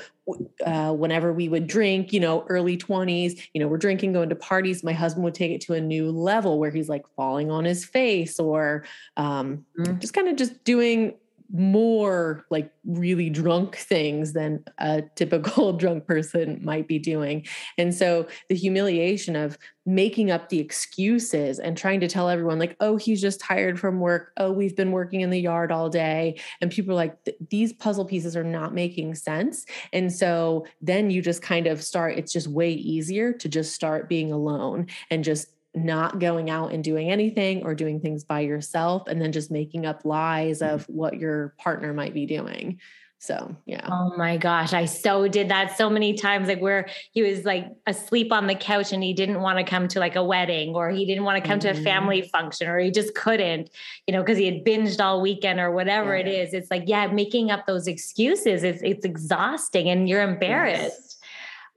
uh, 0.65 0.93
whenever 0.93 1.33
we 1.33 1.49
would 1.49 1.67
drink, 1.67 2.13
you 2.13 2.21
know, 2.21 2.45
early 2.49 2.77
20s, 2.77 3.49
you 3.55 3.61
know, 3.61 3.69
we're 3.69 3.79
drinking, 3.79 4.13
going 4.13 4.29
to 4.29 4.35
parties, 4.35 4.83
my 4.83 4.93
husband 4.93 5.25
would 5.25 5.35
take 5.35 5.53
it 5.53 5.61
to 5.63 5.75
a 5.75 5.81
new 5.81 6.11
level 6.11 6.59
where 6.59 6.71
he's 6.71 6.89
like 6.89 7.05
falling 7.17 7.51
on 7.51 7.65
his 7.65 7.85
face 7.85 8.39
or 8.39 8.85
um, 9.17 9.65
mm-hmm. 9.79 9.99
just 9.99 10.15
kind 10.15 10.29
of 10.29 10.37
just 10.37 10.65
doing 10.65 11.15
more 11.53 12.45
like 12.51 12.71
really 12.85 13.29
drunk 13.29 13.77
things 13.77 14.33
than 14.33 14.65
a 14.79 15.03
typical 15.17 15.73
drunk 15.77 16.07
person 16.07 16.61
might 16.63 16.87
be 16.87 16.99
doing. 16.99 17.45
And 17.77 17.95
so 17.95 18.27
the 18.49 18.55
humiliation 18.55 19.35
of 19.35 19.59
making 19.85 20.31
up 20.31 20.49
the 20.49 20.61
excuses 20.61 21.59
and 21.59 21.77
trying 21.77 22.01
to 22.01 22.09
tell 22.09 22.29
everyone, 22.29 22.59
like, 22.59 22.77
oh, 22.81 22.97
he's 22.97 23.21
just 23.21 23.41
tired 23.41 23.81
from 23.81 23.99
work. 23.99 24.33
Oh, 24.37 24.53
we've 24.53 24.77
been 24.77 24.93
working 24.93 25.23
in 25.23 25.31
the 25.31 25.41
yard 25.41 25.73
all 25.73 25.89
day. 25.89 26.39
And 26.61 26.71
people 26.71 26.93
are 26.93 26.97
like, 26.97 27.17
these 27.51 27.73
puzzle 27.73 28.05
pieces 28.05 28.37
are 28.37 28.45
not 28.45 28.75
making 28.75 29.17
sense. 29.17 29.67
And 29.93 30.13
so 30.13 30.67
then 30.81 31.11
you 31.11 31.23
just 31.23 31.43
kind 31.43 31.67
of 31.67 31.83
start, 31.83 32.17
it's 32.17 32.33
just 32.33 32.47
way 32.47 32.73
easier 32.73 33.33
to 33.33 33.49
just 33.49 33.75
start 33.75 34.09
being 34.09 34.33
alone 34.33 34.87
and 35.11 35.25
just 35.25 35.49
not 35.75 36.19
going 36.19 36.51
out 36.51 36.73
and 36.73 36.83
doing 36.83 37.11
anything 37.11 37.63
or 37.63 37.75
doing 37.75 38.01
things 38.01 38.25
by 38.25 38.41
yourself 38.41 39.07
and 39.07 39.21
then 39.23 39.33
just 39.33 39.51
making 39.51 39.87
up 39.87 40.05
lies 40.05 40.63
of 40.63 40.85
what 40.89 41.19
your 41.19 41.55
partner 41.59 41.93
might 41.93 42.15
be 42.15 42.27
doing. 42.27 42.81
So, 43.23 43.55
yeah. 43.67 43.87
Oh 43.87 44.15
my 44.17 44.39
gosh. 44.39 44.73
I 44.73 44.87
so 44.87 45.29
did 45.29 45.51
that 45.51 45.77
so 45.77 45.91
many 45.91 46.15
times. 46.15 46.49
Like, 46.49 46.61
where 46.61 46.89
he 47.13 47.21
was 47.21 47.45
like 47.45 47.67
asleep 47.87 48.33
on 48.33 48.47
the 48.47 48.55
couch 48.55 48.93
and 48.95 49.03
he 49.03 49.13
didn't 49.13 49.43
want 49.43 49.59
to 49.59 49.65
come 49.65 49.89
to 49.89 50.01
like 50.01 50.17
a 50.17 50.25
wedding 50.25 50.75
or 50.75 50.89
he 50.89 51.05
didn't 51.05 51.25
want 51.25 51.37
to 51.37 51.47
come 51.47 51.59
mm-hmm. 51.59 51.69
to 51.69 51.73
a 51.73 51.75
mm-hmm. 51.75 51.85
family 51.85 52.23
function 52.23 52.67
or 52.67 52.79
he 52.79 52.91
just 52.91 53.15
couldn't, 53.15 53.69
you 54.07 54.15
know, 54.15 54.23
because 54.23 54.39
he 54.39 54.47
had 54.47 54.65
binged 54.65 55.01
all 55.01 55.21
weekend 55.21 55.61
or 55.61 55.71
whatever 55.71 56.17
yeah. 56.17 56.25
it 56.25 56.29
is. 56.29 56.55
It's 56.55 56.71
like, 56.71 56.85
yeah, 56.87 57.09
making 57.09 57.51
up 57.51 57.67
those 57.67 57.87
excuses, 57.87 58.65
it's, 58.65 58.81
it's 58.83 59.05
exhausting 59.05 59.91
and 59.91 60.09
you're 60.09 60.23
embarrassed. 60.23 61.19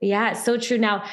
Yeah, 0.00 0.32
so 0.32 0.56
true. 0.56 0.78
Now, 0.78 1.04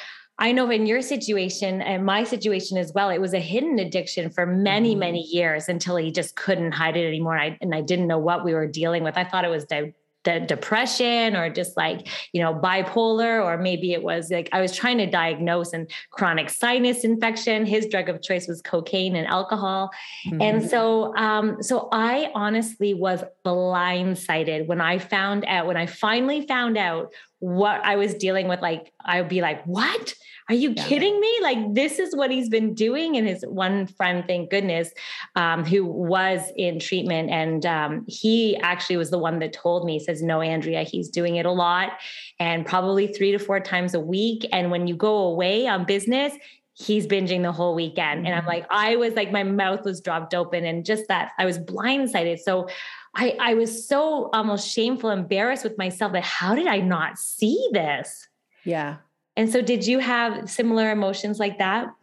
I 0.41 0.51
know 0.53 0.71
in 0.71 0.87
your 0.87 1.03
situation 1.03 1.83
and 1.83 2.03
my 2.03 2.23
situation 2.23 2.79
as 2.79 2.91
well, 2.93 3.11
it 3.11 3.21
was 3.21 3.35
a 3.35 3.39
hidden 3.39 3.77
addiction 3.77 4.31
for 4.31 4.47
many, 4.47 4.93
mm-hmm. 4.93 4.99
many 4.99 5.21
years 5.21 5.69
until 5.69 5.97
he 5.97 6.11
just 6.11 6.35
couldn't 6.35 6.71
hide 6.71 6.97
it 6.97 7.07
anymore. 7.07 7.35
And 7.37 7.53
I, 7.53 7.57
and 7.61 7.75
I 7.75 7.81
didn't 7.81 8.07
know 8.07 8.17
what 8.17 8.43
we 8.43 8.55
were 8.55 8.65
dealing 8.65 9.03
with. 9.03 9.17
I 9.17 9.23
thought 9.23 9.45
it 9.45 9.49
was 9.49 9.65
di- 9.65 9.93
the 10.23 10.39
depression 10.39 11.35
or 11.35 11.49
just 11.49 11.75
like 11.75 12.07
you 12.31 12.41
know 12.41 12.53
bipolar 12.53 13.43
or 13.43 13.57
maybe 13.57 13.91
it 13.91 14.03
was 14.03 14.29
like 14.29 14.49
i 14.51 14.61
was 14.61 14.75
trying 14.75 14.99
to 14.99 15.07
diagnose 15.07 15.73
and 15.73 15.89
chronic 16.11 16.47
sinus 16.47 17.03
infection 17.03 17.65
his 17.65 17.87
drug 17.87 18.07
of 18.07 18.21
choice 18.21 18.47
was 18.47 18.61
cocaine 18.61 19.15
and 19.15 19.25
alcohol 19.27 19.89
mm-hmm. 20.27 20.39
and 20.39 20.69
so 20.69 21.15
um 21.17 21.57
so 21.63 21.89
i 21.91 22.29
honestly 22.35 22.93
was 22.93 23.23
blindsided 23.43 24.67
when 24.67 24.79
i 24.79 24.99
found 24.99 25.43
out 25.45 25.65
when 25.65 25.77
i 25.77 25.87
finally 25.87 26.45
found 26.45 26.77
out 26.77 27.11
what 27.41 27.83
i 27.83 27.95
was 27.95 28.13
dealing 28.15 28.47
with 28.47 28.61
like 28.61 28.93
i 29.03 29.19
would 29.19 29.29
be 29.29 29.41
like 29.41 29.63
what 29.65 30.15
are 30.51 30.55
you 30.55 30.73
yeah. 30.75 30.85
kidding 30.85 31.17
me? 31.17 31.39
Like, 31.41 31.73
this 31.75 31.97
is 31.97 32.13
what 32.13 32.29
he's 32.29 32.49
been 32.49 32.73
doing. 32.73 33.15
And 33.15 33.25
his 33.25 33.45
one 33.47 33.87
friend, 33.87 34.25
thank 34.27 34.49
goodness, 34.49 34.91
um, 35.37 35.63
who 35.63 35.85
was 35.85 36.41
in 36.57 36.77
treatment. 36.77 37.29
And 37.29 37.65
um, 37.65 38.05
he 38.09 38.57
actually 38.57 38.97
was 38.97 39.11
the 39.11 39.17
one 39.17 39.39
that 39.39 39.53
told 39.53 39.85
me, 39.85 39.97
says, 39.97 40.21
No, 40.21 40.41
Andrea, 40.41 40.83
he's 40.83 41.07
doing 41.07 41.37
it 41.37 41.45
a 41.45 41.51
lot 41.51 41.93
and 42.37 42.65
probably 42.65 43.07
three 43.07 43.31
to 43.31 43.39
four 43.39 43.61
times 43.61 43.93
a 43.93 43.99
week. 44.01 44.45
And 44.51 44.71
when 44.71 44.87
you 44.87 44.95
go 44.97 45.19
away 45.19 45.67
on 45.67 45.85
business, 45.85 46.33
he's 46.73 47.07
binging 47.07 47.43
the 47.43 47.51
whole 47.51 47.75
weekend. 47.75 48.25
And 48.25 48.35
I'm 48.35 48.41
mm-hmm. 48.41 48.47
like, 48.49 48.65
I 48.69 48.95
was 48.97 49.13
like, 49.13 49.31
my 49.31 49.43
mouth 49.43 49.85
was 49.85 50.01
dropped 50.01 50.33
open 50.33 50.65
and 50.65 50.83
just 50.83 51.07
that 51.07 51.31
I 51.37 51.45
was 51.45 51.59
blindsided. 51.59 52.39
So 52.39 52.67
I, 53.13 53.35
I 53.39 53.53
was 53.55 53.87
so 53.87 54.29
almost 54.33 54.69
shameful, 54.69 55.09
embarrassed 55.09 55.63
with 55.63 55.77
myself 55.77 56.13
that 56.13 56.23
how 56.23 56.55
did 56.55 56.67
I 56.67 56.79
not 56.79 57.17
see 57.17 57.69
this? 57.71 58.27
Yeah. 58.63 58.97
And 59.35 59.51
so, 59.51 59.61
did 59.61 59.85
you 59.85 59.99
have 59.99 60.49
similar 60.49 60.91
emotions 60.91 61.39
like 61.39 61.57
that? 61.57 61.93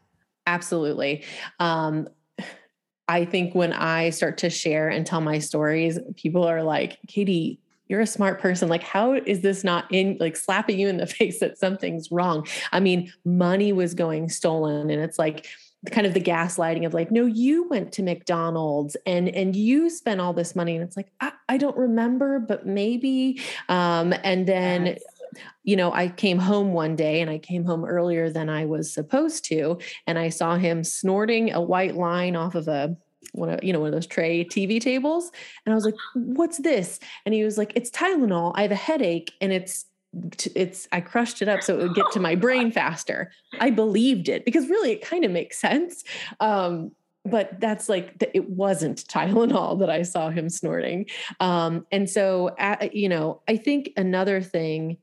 Absolutely. 0.46 1.24
Um, 1.60 2.08
I 3.08 3.24
think 3.24 3.54
when 3.54 3.72
I 3.72 4.10
start 4.10 4.38
to 4.38 4.50
share 4.50 4.88
and 4.88 5.06
tell 5.06 5.20
my 5.20 5.38
stories, 5.38 5.98
people 6.16 6.44
are 6.44 6.62
like, 6.62 6.98
Katie, 7.06 7.58
you're 7.88 8.00
a 8.00 8.06
smart 8.06 8.38
person. 8.40 8.68
Like, 8.68 8.82
how 8.82 9.14
is 9.14 9.40
this 9.40 9.64
not 9.64 9.86
in 9.90 10.18
like 10.20 10.36
slapping 10.36 10.78
you 10.78 10.88
in 10.88 10.98
the 10.98 11.06
face 11.18 11.40
that 11.40 11.58
something's 11.58 12.10
wrong? 12.10 12.46
I 12.72 12.80
mean, 12.80 13.12
money 13.24 13.72
was 13.72 13.94
going 13.94 14.28
stolen, 14.28 14.90
and 14.90 15.02
it's 15.02 15.18
like, 15.18 15.46
kind 15.90 16.06
of 16.06 16.14
the 16.14 16.20
gaslighting 16.20 16.84
of 16.84 16.92
like 16.92 17.10
no 17.12 17.24
you 17.24 17.68
went 17.68 17.92
to 17.92 18.02
mcdonald's 18.02 18.96
and 19.06 19.28
and 19.28 19.54
you 19.54 19.88
spent 19.88 20.20
all 20.20 20.32
this 20.32 20.56
money 20.56 20.74
and 20.74 20.82
it's 20.82 20.96
like 20.96 21.12
i, 21.20 21.30
I 21.48 21.56
don't 21.56 21.76
remember 21.76 22.40
but 22.40 22.66
maybe 22.66 23.40
um 23.68 24.12
and 24.24 24.46
then 24.46 24.86
yes 24.86 24.98
you 25.62 25.76
know, 25.76 25.92
I 25.92 26.08
came 26.08 26.38
home 26.38 26.72
one 26.72 26.96
day 26.96 27.20
and 27.20 27.30
I 27.30 27.38
came 27.38 27.64
home 27.64 27.84
earlier 27.84 28.30
than 28.30 28.48
I 28.48 28.64
was 28.64 28.92
supposed 28.92 29.44
to. 29.46 29.78
And 30.06 30.18
I 30.18 30.30
saw 30.30 30.56
him 30.56 30.84
snorting 30.84 31.52
a 31.52 31.60
white 31.60 31.96
line 31.96 32.36
off 32.36 32.54
of 32.54 32.68
a 32.68 32.96
one 33.32 33.50
of 33.50 33.62
you 33.62 33.72
know 33.72 33.80
one 33.80 33.88
of 33.88 33.94
those 33.94 34.06
tray 34.06 34.44
TV 34.44 34.80
tables, 34.80 35.30
and 35.66 35.72
I 35.72 35.74
was 35.74 35.84
like, 35.84 35.94
"What's 36.14 36.58
this?" 36.58 36.98
And 37.26 37.34
he 37.34 37.44
was 37.44 37.58
like, 37.58 37.72
"It's 37.74 37.90
Tylenol. 37.90 38.52
I 38.54 38.62
have 38.62 38.70
a 38.70 38.76
headache, 38.76 39.32
and 39.40 39.52
it's 39.52 39.84
it's 40.54 40.88
I 40.92 41.00
crushed 41.00 41.42
it 41.42 41.48
up 41.48 41.62
so 41.62 41.78
it 41.78 41.82
would 41.82 41.94
get 41.94 42.10
to 42.12 42.20
my 42.20 42.34
brain 42.34 42.70
faster." 42.72 43.30
I 43.60 43.70
believed 43.70 44.28
it 44.28 44.44
because 44.44 44.68
really 44.68 44.92
it 44.92 45.02
kind 45.02 45.24
of 45.24 45.30
makes 45.30 45.58
sense. 45.58 46.04
Um, 46.40 46.92
but 47.24 47.60
that's 47.60 47.88
like 47.88 48.22
it 48.32 48.48
wasn't 48.48 49.06
Tylenol 49.06 49.78
that 49.80 49.90
I 49.90 50.02
saw 50.02 50.30
him 50.30 50.48
snorting. 50.48 51.06
Um, 51.40 51.86
and 51.92 52.08
so, 52.08 52.48
uh, 52.58 52.88
you 52.92 53.08
know, 53.08 53.42
I 53.48 53.56
think 53.56 53.90
another 53.96 54.40
thing 54.40 54.98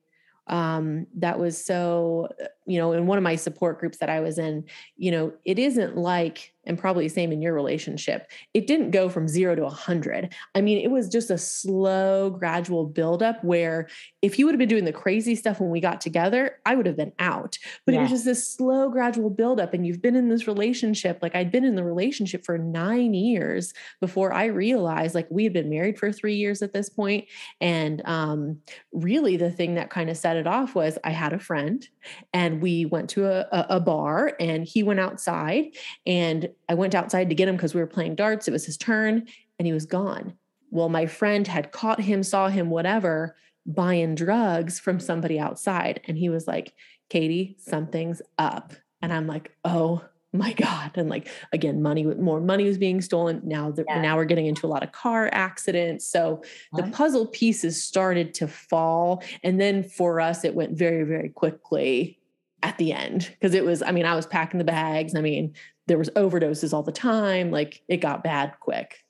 um, 0.47 1.07
that 1.15 1.39
was 1.39 1.63
so, 1.63 2.29
uh, 2.41 2.45
you 2.65 2.79
know, 2.79 2.93
in 2.93 3.07
one 3.07 3.17
of 3.17 3.23
my 3.23 3.35
support 3.35 3.79
groups 3.79 3.97
that 3.99 4.09
I 4.09 4.19
was 4.19 4.37
in, 4.37 4.65
you 4.95 5.11
know, 5.11 5.33
it 5.43 5.57
isn't 5.59 5.97
like 5.97 6.53
and 6.65 6.77
probably 6.77 7.07
the 7.07 7.13
same 7.13 7.31
in 7.31 7.41
your 7.41 7.53
relationship. 7.53 8.29
It 8.53 8.67
didn't 8.67 8.91
go 8.91 9.09
from 9.09 9.27
zero 9.27 9.55
to 9.55 9.61
a 9.61 9.65
100. 9.65 10.33
I 10.53 10.61
mean, 10.61 10.79
it 10.79 10.91
was 10.91 11.09
just 11.09 11.29
a 11.29 11.37
slow, 11.37 12.29
gradual 12.29 12.85
buildup 12.85 13.43
where 13.43 13.87
if 14.21 14.39
you 14.39 14.45
would 14.45 14.53
have 14.53 14.59
been 14.59 14.69
doing 14.69 14.85
the 14.85 14.93
crazy 14.93 15.35
stuff 15.35 15.59
when 15.59 15.69
we 15.69 15.79
got 15.79 16.01
together, 16.01 16.57
I 16.65 16.75
would 16.75 16.85
have 16.85 16.97
been 16.97 17.13
out. 17.19 17.57
But 17.85 17.93
yeah. 17.93 17.99
it 17.99 18.03
was 18.03 18.11
just 18.11 18.25
this 18.25 18.55
slow, 18.55 18.89
gradual 18.89 19.29
buildup. 19.29 19.73
And 19.73 19.85
you've 19.85 20.01
been 20.01 20.15
in 20.15 20.29
this 20.29 20.47
relationship, 20.47 21.19
like 21.21 21.35
I'd 21.35 21.51
been 21.51 21.65
in 21.65 21.75
the 21.75 21.83
relationship 21.83 22.45
for 22.45 22.57
nine 22.57 23.13
years 23.13 23.73
before 24.01 24.33
I 24.33 24.45
realized, 24.45 25.15
like, 25.15 25.27
we 25.29 25.43
had 25.43 25.53
been 25.53 25.69
married 25.69 25.99
for 25.99 26.11
three 26.11 26.35
years 26.35 26.61
at 26.61 26.73
this 26.73 26.89
point. 26.89 27.25
And 27.61 28.01
um, 28.05 28.59
really, 28.91 29.37
the 29.37 29.51
thing 29.51 29.75
that 29.75 29.89
kind 29.89 30.09
of 30.09 30.17
set 30.17 30.37
it 30.37 30.47
off 30.47 30.75
was 30.75 30.97
I 31.03 31.11
had 31.11 31.33
a 31.33 31.39
friend 31.39 31.87
and 32.33 32.61
we 32.61 32.85
went 32.85 33.09
to 33.11 33.25
a, 33.25 33.47
a, 33.51 33.65
a 33.75 33.79
bar 33.79 34.33
and 34.39 34.65
he 34.65 34.83
went 34.83 34.99
outside 34.99 35.65
and 36.05 36.49
I 36.69 36.73
went 36.73 36.95
outside 36.95 37.29
to 37.29 37.35
get 37.35 37.47
him 37.47 37.55
because 37.55 37.75
we 37.75 37.81
were 37.81 37.87
playing 37.87 38.15
darts. 38.15 38.47
It 38.47 38.51
was 38.51 38.65
his 38.65 38.77
turn 38.77 39.27
and 39.59 39.65
he 39.65 39.73
was 39.73 39.85
gone. 39.85 40.33
Well, 40.71 40.89
my 40.89 41.05
friend 41.05 41.47
had 41.47 41.71
caught 41.71 42.01
him, 42.01 42.23
saw 42.23 42.49
him, 42.49 42.69
whatever, 42.69 43.35
buying 43.65 44.15
drugs 44.15 44.79
from 44.79 44.99
somebody 44.99 45.39
outside. 45.39 46.01
And 46.05 46.17
he 46.17 46.29
was 46.29 46.47
like, 46.47 46.73
Katie, 47.09 47.55
something's 47.59 48.21
up. 48.37 48.73
And 49.01 49.13
I'm 49.13 49.27
like, 49.27 49.55
oh 49.63 50.03
my 50.33 50.53
God. 50.53 50.91
And 50.95 51.09
like, 51.09 51.29
again, 51.53 51.81
money, 51.81 52.03
more 52.03 52.41
money 52.41 52.65
was 52.65 52.77
being 52.77 53.01
stolen. 53.01 53.41
Now, 53.43 53.71
the, 53.71 53.85
yeah. 53.87 54.01
now 54.01 54.17
we're 54.17 54.25
getting 54.25 54.47
into 54.47 54.65
a 54.65 54.67
lot 54.67 54.83
of 54.83 54.91
car 54.91 55.29
accidents. 55.31 56.07
So 56.07 56.41
what? 56.71 56.85
the 56.85 56.91
puzzle 56.91 57.27
pieces 57.27 57.81
started 57.81 58.33
to 58.35 58.47
fall. 58.47 59.23
And 59.43 59.61
then 59.61 59.83
for 59.83 60.19
us, 60.19 60.43
it 60.43 60.55
went 60.55 60.77
very, 60.77 61.03
very 61.03 61.29
quickly 61.29 62.19
at 62.63 62.77
the 62.79 62.93
end 62.93 63.29
because 63.29 63.53
it 63.53 63.63
was 63.63 63.83
i 63.83 63.91
mean 63.91 64.05
i 64.05 64.15
was 64.15 64.25
packing 64.25 64.57
the 64.57 64.63
bags 64.63 65.13
i 65.13 65.21
mean 65.21 65.53
there 65.87 65.97
was 65.97 66.09
overdoses 66.11 66.73
all 66.73 66.83
the 66.83 66.91
time 66.91 67.51
like 67.51 67.81
it 67.87 67.97
got 67.97 68.23
bad 68.23 68.53
quick. 68.59 69.03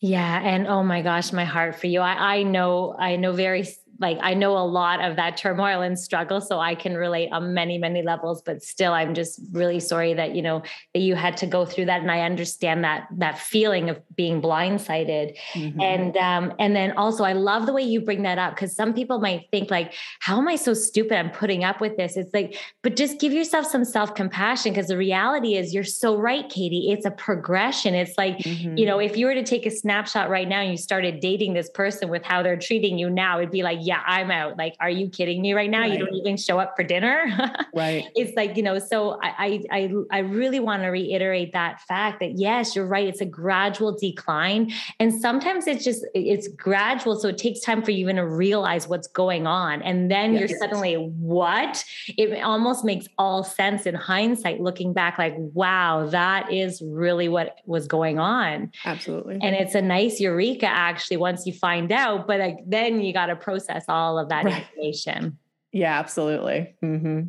Yeah 0.00 0.40
and 0.40 0.66
oh 0.68 0.82
my 0.82 1.02
gosh 1.02 1.32
my 1.32 1.44
heart 1.44 1.78
for 1.80 1.86
you. 1.88 2.00
I 2.00 2.38
i 2.38 2.42
know 2.42 2.94
i 2.98 3.16
know 3.16 3.32
very 3.32 3.66
like 4.00 4.18
I 4.22 4.34
know 4.34 4.56
a 4.56 4.62
lot 4.64 5.04
of 5.04 5.16
that 5.16 5.36
turmoil 5.36 5.82
and 5.82 5.98
struggle, 5.98 6.40
so 6.40 6.60
I 6.60 6.74
can 6.74 6.94
relate 6.94 7.30
on 7.32 7.52
many, 7.52 7.78
many 7.78 8.02
levels. 8.02 8.42
But 8.42 8.62
still, 8.62 8.92
I'm 8.92 9.14
just 9.14 9.40
really 9.52 9.80
sorry 9.80 10.14
that 10.14 10.36
you 10.36 10.42
know 10.42 10.62
that 10.94 11.00
you 11.00 11.16
had 11.16 11.36
to 11.38 11.46
go 11.46 11.64
through 11.64 11.86
that, 11.86 12.00
and 12.00 12.10
I 12.10 12.20
understand 12.20 12.84
that 12.84 13.08
that 13.16 13.38
feeling 13.38 13.90
of 13.90 14.00
being 14.14 14.40
blindsided. 14.40 15.36
Mm-hmm. 15.52 15.80
And 15.80 16.16
um, 16.16 16.54
and 16.60 16.76
then 16.76 16.92
also, 16.92 17.24
I 17.24 17.32
love 17.32 17.66
the 17.66 17.72
way 17.72 17.82
you 17.82 18.00
bring 18.00 18.22
that 18.22 18.38
up 18.38 18.54
because 18.54 18.74
some 18.74 18.94
people 18.94 19.18
might 19.18 19.48
think 19.50 19.70
like, 19.70 19.94
"How 20.20 20.38
am 20.38 20.46
I 20.46 20.56
so 20.56 20.74
stupid? 20.74 21.18
I'm 21.18 21.30
putting 21.30 21.64
up 21.64 21.80
with 21.80 21.96
this." 21.96 22.16
It's 22.16 22.32
like, 22.32 22.56
but 22.82 22.94
just 22.94 23.18
give 23.18 23.32
yourself 23.32 23.66
some 23.66 23.84
self 23.84 24.14
compassion 24.14 24.72
because 24.72 24.86
the 24.86 24.96
reality 24.96 25.56
is, 25.56 25.74
you're 25.74 25.82
so 25.82 26.16
right, 26.16 26.48
Katie. 26.48 26.92
It's 26.92 27.04
a 27.04 27.10
progression. 27.10 27.94
It's 27.94 28.16
like 28.16 28.38
mm-hmm. 28.38 28.76
you 28.76 28.86
know, 28.86 29.00
if 29.00 29.16
you 29.16 29.26
were 29.26 29.34
to 29.34 29.42
take 29.42 29.66
a 29.66 29.70
snapshot 29.70 30.30
right 30.30 30.48
now 30.48 30.60
and 30.60 30.70
you 30.70 30.76
started 30.76 31.18
dating 31.18 31.54
this 31.54 31.68
person 31.70 32.08
with 32.08 32.22
how 32.22 32.44
they're 32.44 32.56
treating 32.56 32.96
you 32.96 33.10
now, 33.10 33.38
it'd 33.38 33.50
be 33.50 33.64
like 33.64 33.87
yeah, 33.88 34.02
I'm 34.04 34.30
out. 34.30 34.58
Like, 34.58 34.76
are 34.80 34.90
you 34.90 35.08
kidding 35.08 35.40
me 35.40 35.54
right 35.54 35.70
now? 35.70 35.80
Right. 35.80 35.92
You 35.92 35.98
don't 36.04 36.14
even 36.14 36.36
show 36.36 36.58
up 36.58 36.74
for 36.76 36.82
dinner. 36.82 37.26
right. 37.74 38.04
It's 38.14 38.36
like, 38.36 38.54
you 38.54 38.62
know, 38.62 38.78
so 38.78 39.18
I, 39.22 39.62
I, 39.70 39.92
I 40.10 40.18
really 40.18 40.60
want 40.60 40.82
to 40.82 40.88
reiterate 40.88 41.54
that 41.54 41.80
fact 41.80 42.20
that 42.20 42.38
yes, 42.38 42.76
you're 42.76 42.86
right. 42.86 43.08
It's 43.08 43.22
a 43.22 43.24
gradual 43.24 43.96
decline. 43.96 44.72
And 45.00 45.18
sometimes 45.18 45.66
it's 45.66 45.84
just, 45.84 46.04
it's 46.12 46.48
gradual. 46.48 47.18
So 47.18 47.28
it 47.28 47.38
takes 47.38 47.60
time 47.60 47.82
for 47.82 47.90
you 47.90 48.00
even 48.00 48.16
to 48.16 48.26
realize 48.26 48.86
what's 48.86 49.08
going 49.08 49.46
on. 49.46 49.80
And 49.80 50.10
then 50.10 50.34
yes. 50.34 50.50
you're 50.50 50.58
suddenly, 50.58 50.96
what? 50.96 51.82
It 52.18 52.42
almost 52.42 52.84
makes 52.84 53.08
all 53.16 53.42
sense 53.42 53.86
in 53.86 53.94
hindsight, 53.94 54.60
looking 54.60 54.92
back, 54.92 55.16
like, 55.16 55.34
wow, 55.38 56.04
that 56.10 56.52
is 56.52 56.82
really 56.84 57.30
what 57.30 57.56
was 57.64 57.86
going 57.86 58.18
on. 58.18 58.70
Absolutely. 58.84 59.38
And 59.40 59.54
it's 59.54 59.74
a 59.74 59.80
nice 59.80 60.20
eureka 60.20 60.66
actually 60.66 61.16
once 61.16 61.46
you 61.46 61.54
find 61.54 61.90
out, 61.90 62.26
but 62.26 62.38
like, 62.38 62.58
then 62.66 63.00
you 63.00 63.14
got 63.14 63.26
to 63.26 63.36
process 63.36 63.77
all 63.88 64.18
of 64.18 64.28
that 64.30 64.44
right. 64.44 64.62
information. 64.62 65.38
Yeah, 65.72 65.98
absolutely. 65.98 66.74
Mm-hmm. 66.82 67.28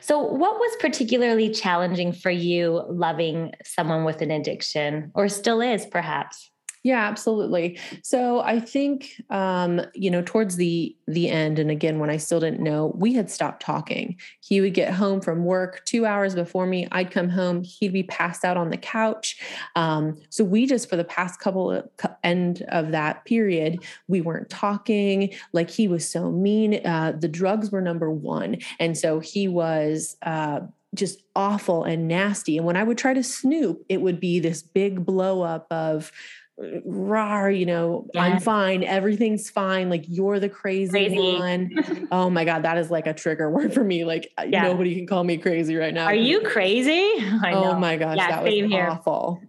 So, 0.00 0.20
what 0.20 0.58
was 0.58 0.76
particularly 0.78 1.50
challenging 1.50 2.12
for 2.12 2.30
you 2.30 2.84
loving 2.88 3.52
someone 3.64 4.04
with 4.04 4.20
an 4.20 4.30
addiction, 4.30 5.10
or 5.14 5.28
still 5.28 5.60
is 5.60 5.86
perhaps? 5.86 6.50
Yeah, 6.82 7.06
absolutely. 7.06 7.78
So 8.02 8.40
I 8.40 8.58
think 8.58 9.20
um, 9.28 9.82
you 9.94 10.10
know, 10.10 10.22
towards 10.24 10.56
the 10.56 10.96
the 11.06 11.28
end, 11.28 11.58
and 11.58 11.70
again, 11.70 11.98
when 11.98 12.08
I 12.08 12.16
still 12.16 12.40
didn't 12.40 12.60
know, 12.60 12.94
we 12.96 13.12
had 13.12 13.30
stopped 13.30 13.62
talking. 13.62 14.18
He 14.40 14.62
would 14.62 14.72
get 14.72 14.94
home 14.94 15.20
from 15.20 15.44
work 15.44 15.84
two 15.84 16.06
hours 16.06 16.34
before 16.34 16.66
me. 16.66 16.88
I'd 16.90 17.10
come 17.10 17.28
home. 17.28 17.62
He'd 17.64 17.92
be 17.92 18.04
passed 18.04 18.44
out 18.44 18.56
on 18.56 18.70
the 18.70 18.78
couch. 18.78 19.38
Um, 19.76 20.18
so 20.30 20.42
we 20.42 20.64
just 20.66 20.88
for 20.88 20.96
the 20.96 21.04
past 21.04 21.38
couple 21.38 21.70
of 21.70 21.88
end 22.24 22.64
of 22.68 22.92
that 22.92 23.26
period, 23.26 23.84
we 24.08 24.22
weren't 24.22 24.48
talking. 24.48 25.34
Like 25.52 25.68
he 25.68 25.86
was 25.86 26.08
so 26.08 26.30
mean. 26.30 26.86
Uh, 26.86 27.12
the 27.18 27.28
drugs 27.28 27.70
were 27.70 27.82
number 27.82 28.10
one, 28.10 28.56
and 28.78 28.96
so 28.96 29.20
he 29.20 29.48
was. 29.48 30.16
Uh, 30.22 30.60
just 30.94 31.22
awful 31.36 31.84
and 31.84 32.08
nasty. 32.08 32.56
And 32.56 32.66
when 32.66 32.76
I 32.76 32.82
would 32.82 32.98
try 32.98 33.14
to 33.14 33.22
snoop, 33.22 33.84
it 33.88 34.00
would 34.00 34.18
be 34.18 34.40
this 34.40 34.62
big 34.62 35.04
blow 35.04 35.42
up 35.42 35.66
of 35.70 36.10
rah, 36.84 37.46
you 37.46 37.66
know, 37.66 38.06
yeah. 38.14 38.22
I'm 38.22 38.40
fine, 38.40 38.84
everything's 38.84 39.48
fine. 39.48 39.88
Like 39.88 40.04
you're 40.08 40.38
the 40.38 40.48
crazy, 40.48 40.90
crazy. 40.90 41.38
one. 41.38 42.08
oh 42.12 42.30
my 42.30 42.44
God, 42.44 42.62
that 42.64 42.78
is 42.78 42.90
like 42.90 43.06
a 43.06 43.14
trigger 43.14 43.50
word 43.54 43.72
for 43.72 43.84
me. 43.84 44.04
Like 44.04 44.32
yeah. 44.46 44.62
nobody 44.62 44.94
can 44.94 45.06
call 45.06 45.24
me 45.24 45.38
crazy 45.38 45.76
right 45.76 45.94
now. 45.94 46.06
Are 46.06 46.14
you 46.14 46.40
crazy? 46.40 47.12
oh 47.46 47.78
my 47.78 47.96
gosh, 47.96 48.16
yeah, 48.18 48.30
that 48.30 48.44
was 48.44 48.52
here. 48.52 48.88
awful. 48.90 49.40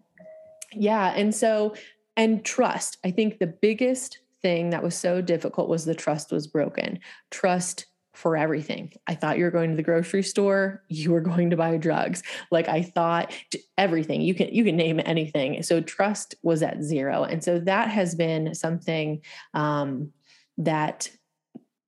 Yeah. 0.73 1.13
And 1.15 1.35
so, 1.35 1.75
and 2.15 2.45
trust. 2.45 2.97
I 3.03 3.11
think 3.11 3.39
the 3.39 3.47
biggest 3.47 4.19
thing 4.41 4.69
that 4.71 4.81
was 4.81 4.95
so 4.95 5.21
difficult 5.21 5.69
was 5.69 5.85
the 5.85 5.95
trust 5.95 6.31
was 6.31 6.47
broken. 6.47 6.99
Trust 7.29 7.85
for 8.21 8.37
everything. 8.37 8.93
I 9.07 9.15
thought 9.15 9.39
you 9.39 9.45
were 9.45 9.51
going 9.51 9.71
to 9.71 9.75
the 9.75 9.81
grocery 9.81 10.21
store, 10.21 10.83
you 10.89 11.11
were 11.11 11.21
going 11.21 11.49
to 11.49 11.57
buy 11.57 11.75
drugs. 11.77 12.21
Like 12.51 12.69
I 12.69 12.83
thought 12.83 13.33
everything. 13.79 14.21
You 14.21 14.35
can 14.35 14.53
you 14.53 14.63
can 14.63 14.75
name 14.75 15.01
anything. 15.03 15.63
So 15.63 15.81
trust 15.81 16.35
was 16.43 16.61
at 16.61 16.83
zero. 16.83 17.23
And 17.23 17.43
so 17.43 17.59
that 17.61 17.89
has 17.89 18.13
been 18.13 18.53
something 18.53 19.21
um, 19.55 20.11
that 20.59 21.09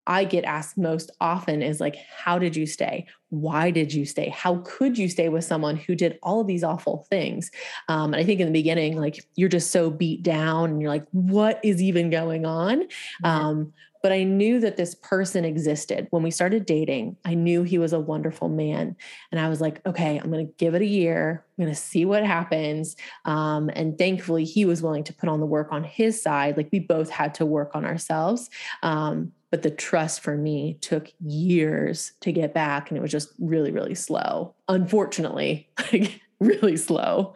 I 0.08 0.26
get 0.26 0.44
asked 0.44 0.78
most 0.78 1.12
often 1.22 1.62
is 1.62 1.80
like, 1.80 1.96
how 1.96 2.38
did 2.40 2.56
you 2.56 2.66
stay? 2.66 3.06
Why 3.30 3.72
did 3.72 3.94
you 3.94 4.04
stay? 4.04 4.30
How 4.30 4.58
could 4.66 4.98
you 4.98 5.08
stay 5.08 5.30
with 5.30 5.46
someone 5.46 5.78
who 5.78 5.96
did 5.96 6.20
all 6.24 6.42
of 6.42 6.48
these 6.48 6.64
awful 6.64 7.06
things? 7.10 7.52
Um, 7.88 8.14
and 8.14 8.18
I 8.22 8.26
think 8.26 8.42
in 8.42 8.48
the 8.48 8.52
beginning, 8.52 8.98
like 9.00 9.24
you're 9.36 9.50
just 9.50 9.72
so 9.72 9.90
beat 9.90 10.24
down 10.24 10.72
and 10.72 10.82
you're 10.82 10.92
like, 10.92 11.06
what 11.12 11.60
is 11.64 11.82
even 11.82 12.10
going 12.10 12.46
on? 12.46 12.84
Um, 13.24 13.72
but 14.04 14.12
I 14.12 14.24
knew 14.24 14.60
that 14.60 14.76
this 14.76 14.96
person 14.96 15.46
existed. 15.46 16.08
When 16.10 16.24
we 16.24 16.30
started 16.30 16.66
dating, 16.66 17.16
I 17.24 17.36
knew 17.36 17.64
he 17.64 17.78
was 17.78 17.94
a 17.94 18.00
wonderful 18.02 18.50
man. 18.50 18.98
And 19.32 19.40
I 19.40 19.48
was 19.48 19.62
like, 19.62 19.84
okay, 19.86 20.20
I'm 20.20 20.30
going 20.30 20.46
to 20.46 20.54
give 20.58 20.76
it 20.76 20.82
a 20.82 20.86
year. 20.86 21.46
I'm 21.58 21.64
going 21.64 21.74
to 21.74 21.82
see 21.82 22.04
what 22.04 22.26
happens. 22.26 22.98
Um, 23.24 23.70
and 23.74 23.98
thankfully, 23.98 24.44
he 24.44 24.66
was 24.66 24.82
willing 24.82 25.06
to 25.06 25.14
put 25.14 25.30
on 25.30 25.40
the 25.40 25.46
work 25.46 25.70
on 25.72 25.86
his 25.86 26.22
side. 26.22 26.58
Like 26.58 26.68
we 26.74 26.80
both 26.80 27.10
had 27.10 27.34
to 27.36 27.46
work 27.46 27.72
on 27.76 27.86
ourselves. 27.86 28.50
Um, 28.84 29.32
but 29.52 29.62
the 29.62 29.72
trust 29.72 30.20
for 30.20 30.36
me 30.36 30.80
took 30.82 31.10
years 31.26 32.12
to 32.22 32.34
get 32.34 32.54
back. 32.54 32.90
And 32.90 32.98
it 32.98 33.02
was 33.02 33.12
just 33.12 33.30
really, 33.40 33.72
really 33.72 33.96
slow. 33.96 34.54
Unfortunately, 34.68 35.70
like 35.94 36.20
really 36.42 36.76
slow. 36.76 37.36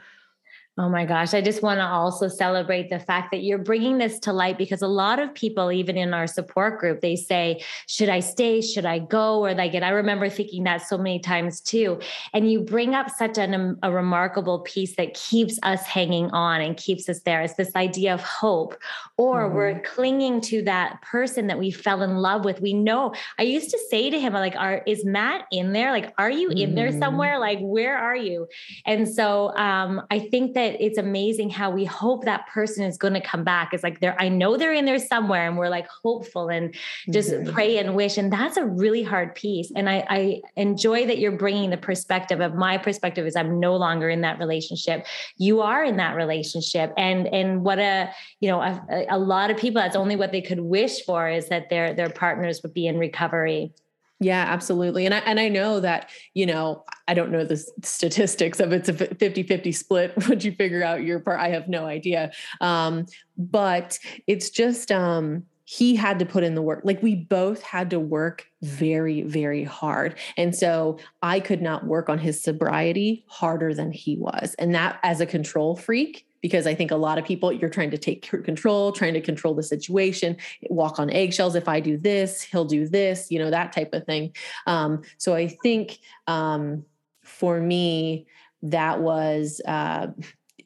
Oh 0.79 0.89
my 0.89 1.05
gosh. 1.05 1.34
I 1.34 1.41
just 1.41 1.63
want 1.63 1.79
to 1.79 1.88
also 1.88 2.27
celebrate 2.27 2.91
the 2.91 3.00
fact 3.00 3.31
that 3.31 3.41
you're 3.41 3.57
bringing 3.57 3.98
this 3.98 4.19
to 4.19 4.31
light 4.31 4.60
because 4.60 4.84
a 4.84 4.88
lot 4.88 5.17
of 5.17 5.34
people, 5.34 5.72
even 5.72 5.98
in 5.98 6.13
our 6.13 6.27
support 6.27 6.79
group, 6.79 7.01
they 7.01 7.15
say, 7.15 7.63
Should 7.88 8.10
I 8.10 8.19
stay? 8.19 8.62
Should 8.62 8.86
I 8.86 9.00
go? 9.00 9.43
Or 9.43 9.55
like, 9.55 9.74
and 9.74 9.84
I 9.84 9.89
remember 9.89 10.29
thinking 10.29 10.65
that 10.65 10.88
so 10.88 10.96
many 10.96 11.17
times 11.17 11.62
too. 11.62 12.00
And 12.31 12.51
you 12.51 12.60
bring 12.60 12.93
up 12.93 13.10
such 13.10 13.39
an, 13.39 13.55
um, 13.55 13.79
a 13.81 13.91
remarkable 13.91 14.60
piece 14.60 14.96
that 14.98 15.15
keeps 15.15 15.57
us 15.63 15.84
hanging 15.88 16.29
on 16.29 16.62
and 16.62 16.77
keeps 16.77 17.10
us 17.10 17.22
there. 17.22 17.41
It's 17.41 17.55
this 17.55 17.75
idea 17.75 18.13
of 18.13 18.22
hope, 18.22 18.75
or 19.17 19.46
mm-hmm. 19.46 19.55
we're 19.55 19.79
clinging 19.81 20.41
to 20.41 20.62
that 20.63 21.01
person 21.01 21.48
that 21.48 21.57
we 21.57 21.72
fell 21.72 22.03
in 22.03 22.17
love 22.17 22.46
with. 22.46 22.62
We 22.62 22.74
know. 22.74 23.15
I 23.39 23.43
used 23.43 23.72
to 23.72 23.79
say 23.89 24.12
to 24.12 24.19
him, 24.19 24.34
like, 24.34 24.55
are, 24.55 24.84
is 24.86 25.03
Matt 25.03 25.46
in 25.51 25.74
there? 25.74 25.91
Like, 25.91 26.13
are 26.19 26.29
you 26.29 26.50
in 26.50 26.57
mm-hmm. 26.57 26.75
there 26.75 26.91
somewhere? 27.00 27.39
Like, 27.39 27.57
where 27.62 27.98
are 27.98 28.15
you? 28.15 28.48
And 28.86 29.10
so 29.10 29.55
um, 29.57 30.03
I 30.11 30.20
think 30.20 30.53
that 30.53 30.67
it's 30.80 30.98
amazing 30.98 31.50
how 31.50 31.70
we 31.70 31.86
hope 31.86 32.25
that 32.25 32.48
person 32.48 32.84
is 32.84 32.98
going 32.98 33.14
to 33.14 33.22
come 33.22 33.44
back. 33.44 33.74
It's 33.74 33.84
like 33.84 34.00
they're, 34.00 34.16
I 34.20 34.30
know 34.30 34.58
they're 34.58 34.74
in 34.74 34.86
there 34.86 35.00
somewhere, 35.00 35.48
and 35.48 35.58
we're 35.58 35.70
like 35.70 35.88
hopeful 35.88 36.50
and 36.50 36.75
just 37.10 37.32
mm-hmm. 37.32 37.51
pray 37.53 37.77
and 37.77 37.96
wish. 37.96 38.18
And 38.18 38.32
that's 38.32 38.58
a 38.58 38.66
really 38.66 39.03
hard 39.03 39.36
piece. 39.36 39.72
And 39.75 39.90
I, 39.90 40.06
I 40.10 40.42
enjoy 40.56 41.06
that 41.08 41.20
you're 41.20 41.32
bringing 41.32 41.70
the 41.70 41.77
perspective 41.77 42.42
of 42.42 42.56
my 42.56 42.77
perspective 42.77 43.25
is 43.25 43.36
I'm 43.36 43.60
no 43.60 43.75
longer 43.75 44.10
in 44.10 44.22
that 44.22 44.40
relationship. 44.40 45.06
You 45.38 45.62
are 45.62 45.84
in 45.84 45.98
that 45.98 46.16
relationship, 46.16 46.94
and 46.98 47.27
and 47.27 47.64
what 47.64 47.80
a 47.80 48.12
you 48.40 48.50
know 48.50 48.62
a, 48.62 49.06
a 49.10 49.18
lot 49.18 49.51
of 49.51 49.58
people 49.58 49.82
that's 49.82 49.96
only 49.96 50.16
what 50.16 50.32
they 50.32 50.42
could 50.42 50.60
wish 50.60 51.03
for 51.06 51.30
is 51.30 51.50
that 51.50 51.70
their 51.70 51.94
their 51.94 52.10
partners 52.10 52.62
would 52.64 52.74
be 52.74 52.88
in 52.88 52.98
recovery. 52.98 53.74
Yeah, 54.20 54.46
absolutely. 54.48 55.06
And 55.06 55.14
I 55.14 55.20
and 55.20 55.40
I 55.40 55.48
know 55.48 55.80
that, 55.80 56.10
you 56.34 56.46
know, 56.46 56.84
I 57.08 57.14
don't 57.14 57.32
know 57.32 57.44
the 57.44 57.64
statistics 57.84 58.60
of 58.60 58.74
it's 58.74 58.90
a 58.90 58.94
50-50 58.94 59.75
split. 59.75 60.14
Would 60.27 60.44
you 60.44 60.51
figure 60.53 60.84
out 60.84 61.03
your 61.03 61.20
part? 61.20 61.40
I 61.40 61.50
have 61.50 61.68
no 61.68 61.86
idea. 61.86 62.32
Um, 62.60 63.06
but 63.38 64.00
it's 64.25 64.50
just 64.50 64.92
um 64.92 65.44
he 65.70 65.98
had 65.98 66.18
to 66.20 66.25
put 66.25 66.46
in 66.46 66.56
the 66.56 66.62
work. 66.62 66.82
Like 66.86 67.03
we 67.03 67.14
both 67.14 67.62
had 67.62 67.90
to 67.90 68.00
work 68.00 68.46
very, 68.62 69.24
very 69.24 69.66
hard. 69.66 70.18
And 70.38 70.56
so 70.56 70.98
I 71.22 71.42
could 71.42 71.62
not 71.62 71.86
work 71.86 72.08
on 72.08 72.20
his 72.20 72.42
sobriety 72.42 73.25
harder 73.27 73.74
than 73.74 73.92
he 73.92 74.16
was. 74.16 74.56
And 74.60 74.74
that 74.75 74.98
as 75.03 75.20
a 75.20 75.25
control 75.25 75.75
freak, 75.75 76.26
because 76.42 76.68
I 76.68 76.76
think 76.76 76.92
a 76.92 76.96
lot 76.96 77.18
of 77.18 77.26
people, 77.26 77.52
you're 77.52 77.70
trying 77.70 77.92
to 77.92 77.98
take 77.98 78.22
control, 78.44 78.92
trying 78.92 79.14
to 79.14 79.22
control 79.22 79.54
the 79.54 79.64
situation, 79.64 80.38
walk 80.70 81.00
on 81.00 81.10
eggshells. 81.10 81.56
If 81.56 81.68
I 81.68 81.80
do 81.80 81.98
this, 81.98 82.42
he'll 82.42 82.66
do 82.66 82.88
this, 82.88 83.32
you 83.32 83.40
know, 83.40 83.50
that 83.50 83.72
type 83.74 83.94
of 83.94 84.06
thing. 84.06 84.34
Um, 84.66 85.02
so 85.18 85.34
I 85.34 85.48
think 85.48 86.00
um, 86.28 86.86
for 87.24 87.60
me, 87.60 88.28
that 88.64 89.02
was 89.02 89.62
uh, 89.68 90.08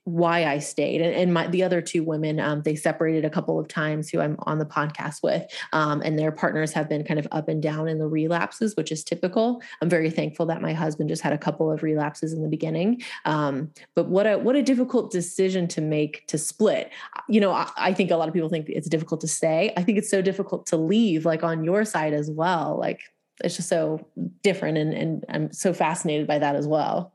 why 0.03 0.45
I 0.45 0.57
stayed. 0.59 1.01
And, 1.01 1.13
and 1.13 1.33
my 1.33 1.47
the 1.47 1.63
other 1.63 1.81
two 1.81 2.03
women, 2.03 2.39
um, 2.39 2.63
they 2.63 2.75
separated 2.75 3.23
a 3.23 3.29
couple 3.29 3.59
of 3.59 3.67
times 3.67 4.09
who 4.09 4.19
I'm 4.19 4.35
on 4.39 4.57
the 4.57 4.65
podcast 4.65 5.21
with, 5.21 5.45
um, 5.73 6.01
and 6.01 6.17
their 6.17 6.31
partners 6.31 6.71
have 6.73 6.89
been 6.89 7.03
kind 7.03 7.19
of 7.19 7.27
up 7.31 7.47
and 7.47 7.61
down 7.61 7.87
in 7.87 7.99
the 7.99 8.07
relapses, 8.07 8.75
which 8.75 8.91
is 8.91 9.03
typical. 9.03 9.61
I'm 9.81 9.89
very 9.89 10.09
thankful 10.09 10.47
that 10.47 10.61
my 10.61 10.73
husband 10.73 11.09
just 11.09 11.21
had 11.21 11.33
a 11.33 11.37
couple 11.37 11.71
of 11.71 11.83
relapses 11.83 12.33
in 12.33 12.41
the 12.41 12.49
beginning. 12.49 13.03
Um, 13.25 13.71
but 13.95 14.07
what 14.07 14.25
a 14.25 14.37
what 14.37 14.55
a 14.55 14.63
difficult 14.63 15.11
decision 15.11 15.67
to 15.69 15.81
make 15.81 16.25
to 16.27 16.37
split. 16.37 16.91
You 17.29 17.39
know, 17.39 17.51
I, 17.51 17.69
I 17.77 17.93
think 17.93 18.09
a 18.09 18.17
lot 18.17 18.27
of 18.27 18.33
people 18.33 18.49
think 18.49 18.69
it's 18.69 18.89
difficult 18.89 19.21
to 19.21 19.27
stay. 19.27 19.71
I 19.77 19.83
think 19.83 19.97
it's 19.97 20.09
so 20.09 20.21
difficult 20.21 20.65
to 20.67 20.77
leave, 20.77 21.25
like 21.25 21.43
on 21.43 21.63
your 21.63 21.85
side 21.85 22.13
as 22.13 22.31
well. 22.31 22.77
Like 22.79 23.01
it's 23.43 23.55
just 23.55 23.69
so 23.69 24.05
different, 24.41 24.79
and 24.79 24.93
and 24.93 25.25
I'm 25.29 25.53
so 25.53 25.73
fascinated 25.73 26.25
by 26.25 26.39
that 26.39 26.55
as 26.55 26.67
well 26.67 27.13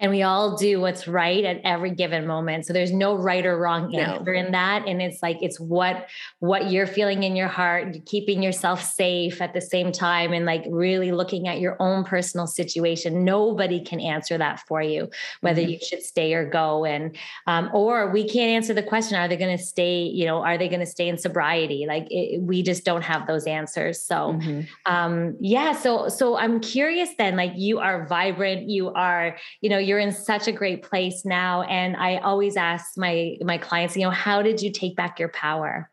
and 0.00 0.10
we 0.10 0.22
all 0.22 0.56
do 0.56 0.80
what's 0.80 1.06
right 1.06 1.44
at 1.44 1.60
every 1.62 1.90
given 1.90 2.26
moment 2.26 2.66
so 2.66 2.72
there's 2.72 2.92
no 2.92 3.14
right 3.14 3.46
or 3.46 3.56
wrong 3.56 3.94
answer 3.94 4.34
no. 4.34 4.40
in 4.40 4.52
that 4.52 4.86
and 4.88 5.00
it's 5.00 5.22
like 5.22 5.38
it's 5.40 5.60
what 5.60 6.08
what 6.40 6.70
you're 6.70 6.86
feeling 6.86 7.22
in 7.22 7.36
your 7.36 7.48
heart 7.48 7.94
keeping 8.04 8.42
yourself 8.42 8.82
safe 8.82 9.40
at 9.40 9.54
the 9.54 9.60
same 9.60 9.92
time 9.92 10.32
and 10.32 10.44
like 10.44 10.64
really 10.68 11.12
looking 11.12 11.46
at 11.46 11.60
your 11.60 11.76
own 11.78 12.04
personal 12.04 12.46
situation 12.46 13.24
nobody 13.24 13.82
can 13.82 14.00
answer 14.00 14.36
that 14.36 14.58
for 14.66 14.82
you 14.82 15.08
whether 15.42 15.60
mm-hmm. 15.60 15.70
you 15.70 15.78
should 15.78 16.02
stay 16.02 16.34
or 16.34 16.48
go 16.48 16.84
and 16.84 17.16
um, 17.46 17.70
or 17.72 18.10
we 18.10 18.28
can't 18.28 18.50
answer 18.50 18.74
the 18.74 18.82
question 18.82 19.16
are 19.16 19.28
they 19.28 19.36
going 19.36 19.56
to 19.56 19.62
stay 19.62 20.02
you 20.02 20.26
know 20.26 20.42
are 20.42 20.58
they 20.58 20.68
going 20.68 20.80
to 20.80 20.86
stay 20.86 21.08
in 21.08 21.16
sobriety 21.16 21.84
like 21.86 22.06
it, 22.10 22.42
we 22.42 22.62
just 22.62 22.84
don't 22.84 23.02
have 23.02 23.26
those 23.28 23.46
answers 23.46 24.02
so 24.02 24.32
mm-hmm. 24.32 24.62
um 24.86 25.36
yeah 25.40 25.72
so 25.72 26.08
so 26.08 26.36
i'm 26.36 26.58
curious 26.58 27.10
then 27.16 27.36
like 27.36 27.52
you 27.54 27.78
are 27.78 28.06
vibrant 28.06 28.68
you 28.68 28.90
are 28.90 29.36
you 29.60 29.70
know 29.70 29.83
you're 29.84 29.98
in 29.98 30.12
such 30.12 30.48
a 30.48 30.52
great 30.52 30.82
place 30.82 31.24
now 31.24 31.62
and 31.62 31.96
i 31.96 32.16
always 32.18 32.56
ask 32.56 32.96
my 32.96 33.36
my 33.42 33.58
clients 33.58 33.96
you 33.96 34.02
know 34.02 34.10
how 34.10 34.42
did 34.42 34.60
you 34.62 34.70
take 34.72 34.96
back 34.96 35.18
your 35.18 35.28
power? 35.30 35.90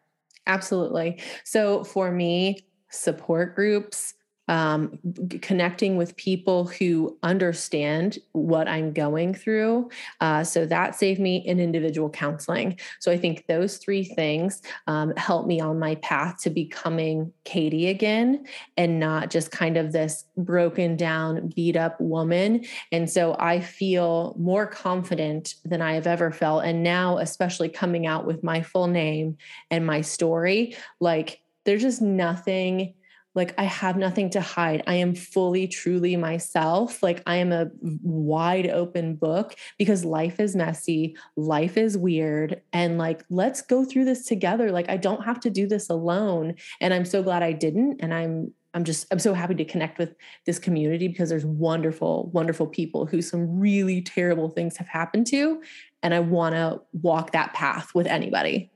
Absolutely. 0.48 1.22
So 1.44 1.84
for 1.84 2.12
me 2.12 2.60
support 2.90 3.56
groups, 3.56 4.14
um, 4.48 5.00
connecting 5.42 5.98
with 5.98 6.16
people 6.18 6.66
who 6.66 7.18
understand 7.24 8.18
what 8.34 8.68
I'm 8.68 8.92
going 8.92 9.34
through. 9.34 9.90
Uh, 10.20 10.44
so 10.44 10.66
that 10.66 10.96
saved 10.96 11.20
me 11.20 11.38
in 11.38 11.60
individual 11.60 12.10
counseling. 12.10 12.80
So 13.00 13.12
I 13.12 13.18
think 13.18 13.46
those 13.48 13.78
three 13.78 14.04
things 14.04 14.62
um, 14.88 15.16
helped 15.16 15.48
me 15.48 15.62
on 15.62 15.80
my 15.80 15.96
path 15.96 16.42
to 16.42 16.50
becoming 16.50 17.32
Katie 17.46 17.88
again 17.88 18.46
and 18.78 19.00
not 19.00 19.30
just 19.30 19.52
kind 19.52 19.78
of 19.78 19.92
this 19.92 20.26
broken 20.38 20.98
down, 20.98 21.50
beat 21.56 21.78
up 21.78 22.00
woman. 22.02 22.66
And 22.92 23.10
so 23.10 23.36
I 23.40 23.60
feel 23.60 24.36
more 24.38 24.68
confident 24.68 25.56
than 25.64 25.82
I 25.82 25.94
have 25.94 26.08
ever 26.08 26.32
felt. 26.32 26.66
And 26.66 26.84
now, 26.84 27.20
especially 27.20 27.70
coming 27.70 28.06
out 28.06 28.26
with 28.26 28.44
my 28.44 28.62
full 28.62 28.88
name 28.88 29.38
and 29.70 29.86
my 29.86 30.02
story, 30.02 30.76
like 31.00 31.42
there's 31.66 31.84
just 31.84 32.02
nothing 32.02 32.96
like 33.34 33.54
I 33.58 33.64
have 33.64 33.98
nothing 33.98 34.30
to 34.32 34.42
hide. 34.42 34.84
I 34.88 34.96
am 34.96 35.16
fully, 35.16 35.68
truly 35.68 36.16
myself. 36.18 37.02
Like 37.02 37.24
I 37.26 37.38
am 37.38 37.52
a 37.52 37.68
wide 37.82 38.70
open 38.70 39.16
book 39.16 39.56
because 39.78 40.04
life 40.04 40.40
is 40.40 40.56
messy, 40.56 41.16
life 41.36 41.78
is 41.78 41.98
weird. 41.98 42.62
And 42.74 42.98
like, 42.98 43.24
let's 43.30 43.62
go 43.62 43.86
through 43.86 44.06
this 44.06 44.26
together. 44.26 44.72
Like, 44.72 44.90
I 44.90 44.98
don't 44.98 45.24
have 45.24 45.40
to 45.42 45.50
do 45.50 45.68
this 45.68 45.90
alone. 45.90 46.56
And 46.82 46.94
I'm 46.94 47.06
so 47.06 47.24
glad 47.24 47.44
I 47.44 47.54
didn't. 47.54 48.02
And 48.02 48.14
I'm, 48.14 48.54
I'm 48.74 48.84
just, 48.84 49.06
I'm 49.12 49.20
so 49.20 49.34
happy 49.34 49.56
to 49.56 49.66
connect 49.66 49.98
with 49.98 50.16
this 50.46 50.60
community 50.60 51.08
because 51.08 51.30
there's 51.30 51.46
wonderful, 51.46 52.30
wonderful 52.34 52.68
people 52.68 53.06
who 53.06 53.22
some 53.22 53.60
really 53.60 54.02
terrible 54.02 54.50
things 54.50 54.78
have 54.78 54.88
happened 54.88 55.28
to. 55.28 55.62
And 56.04 56.14
I 56.14 56.20
want 56.20 56.56
to 56.56 56.82
walk 56.94 57.32
that 57.32 57.54
path 57.54 57.94
with 57.94 58.08
anybody. 58.08 58.71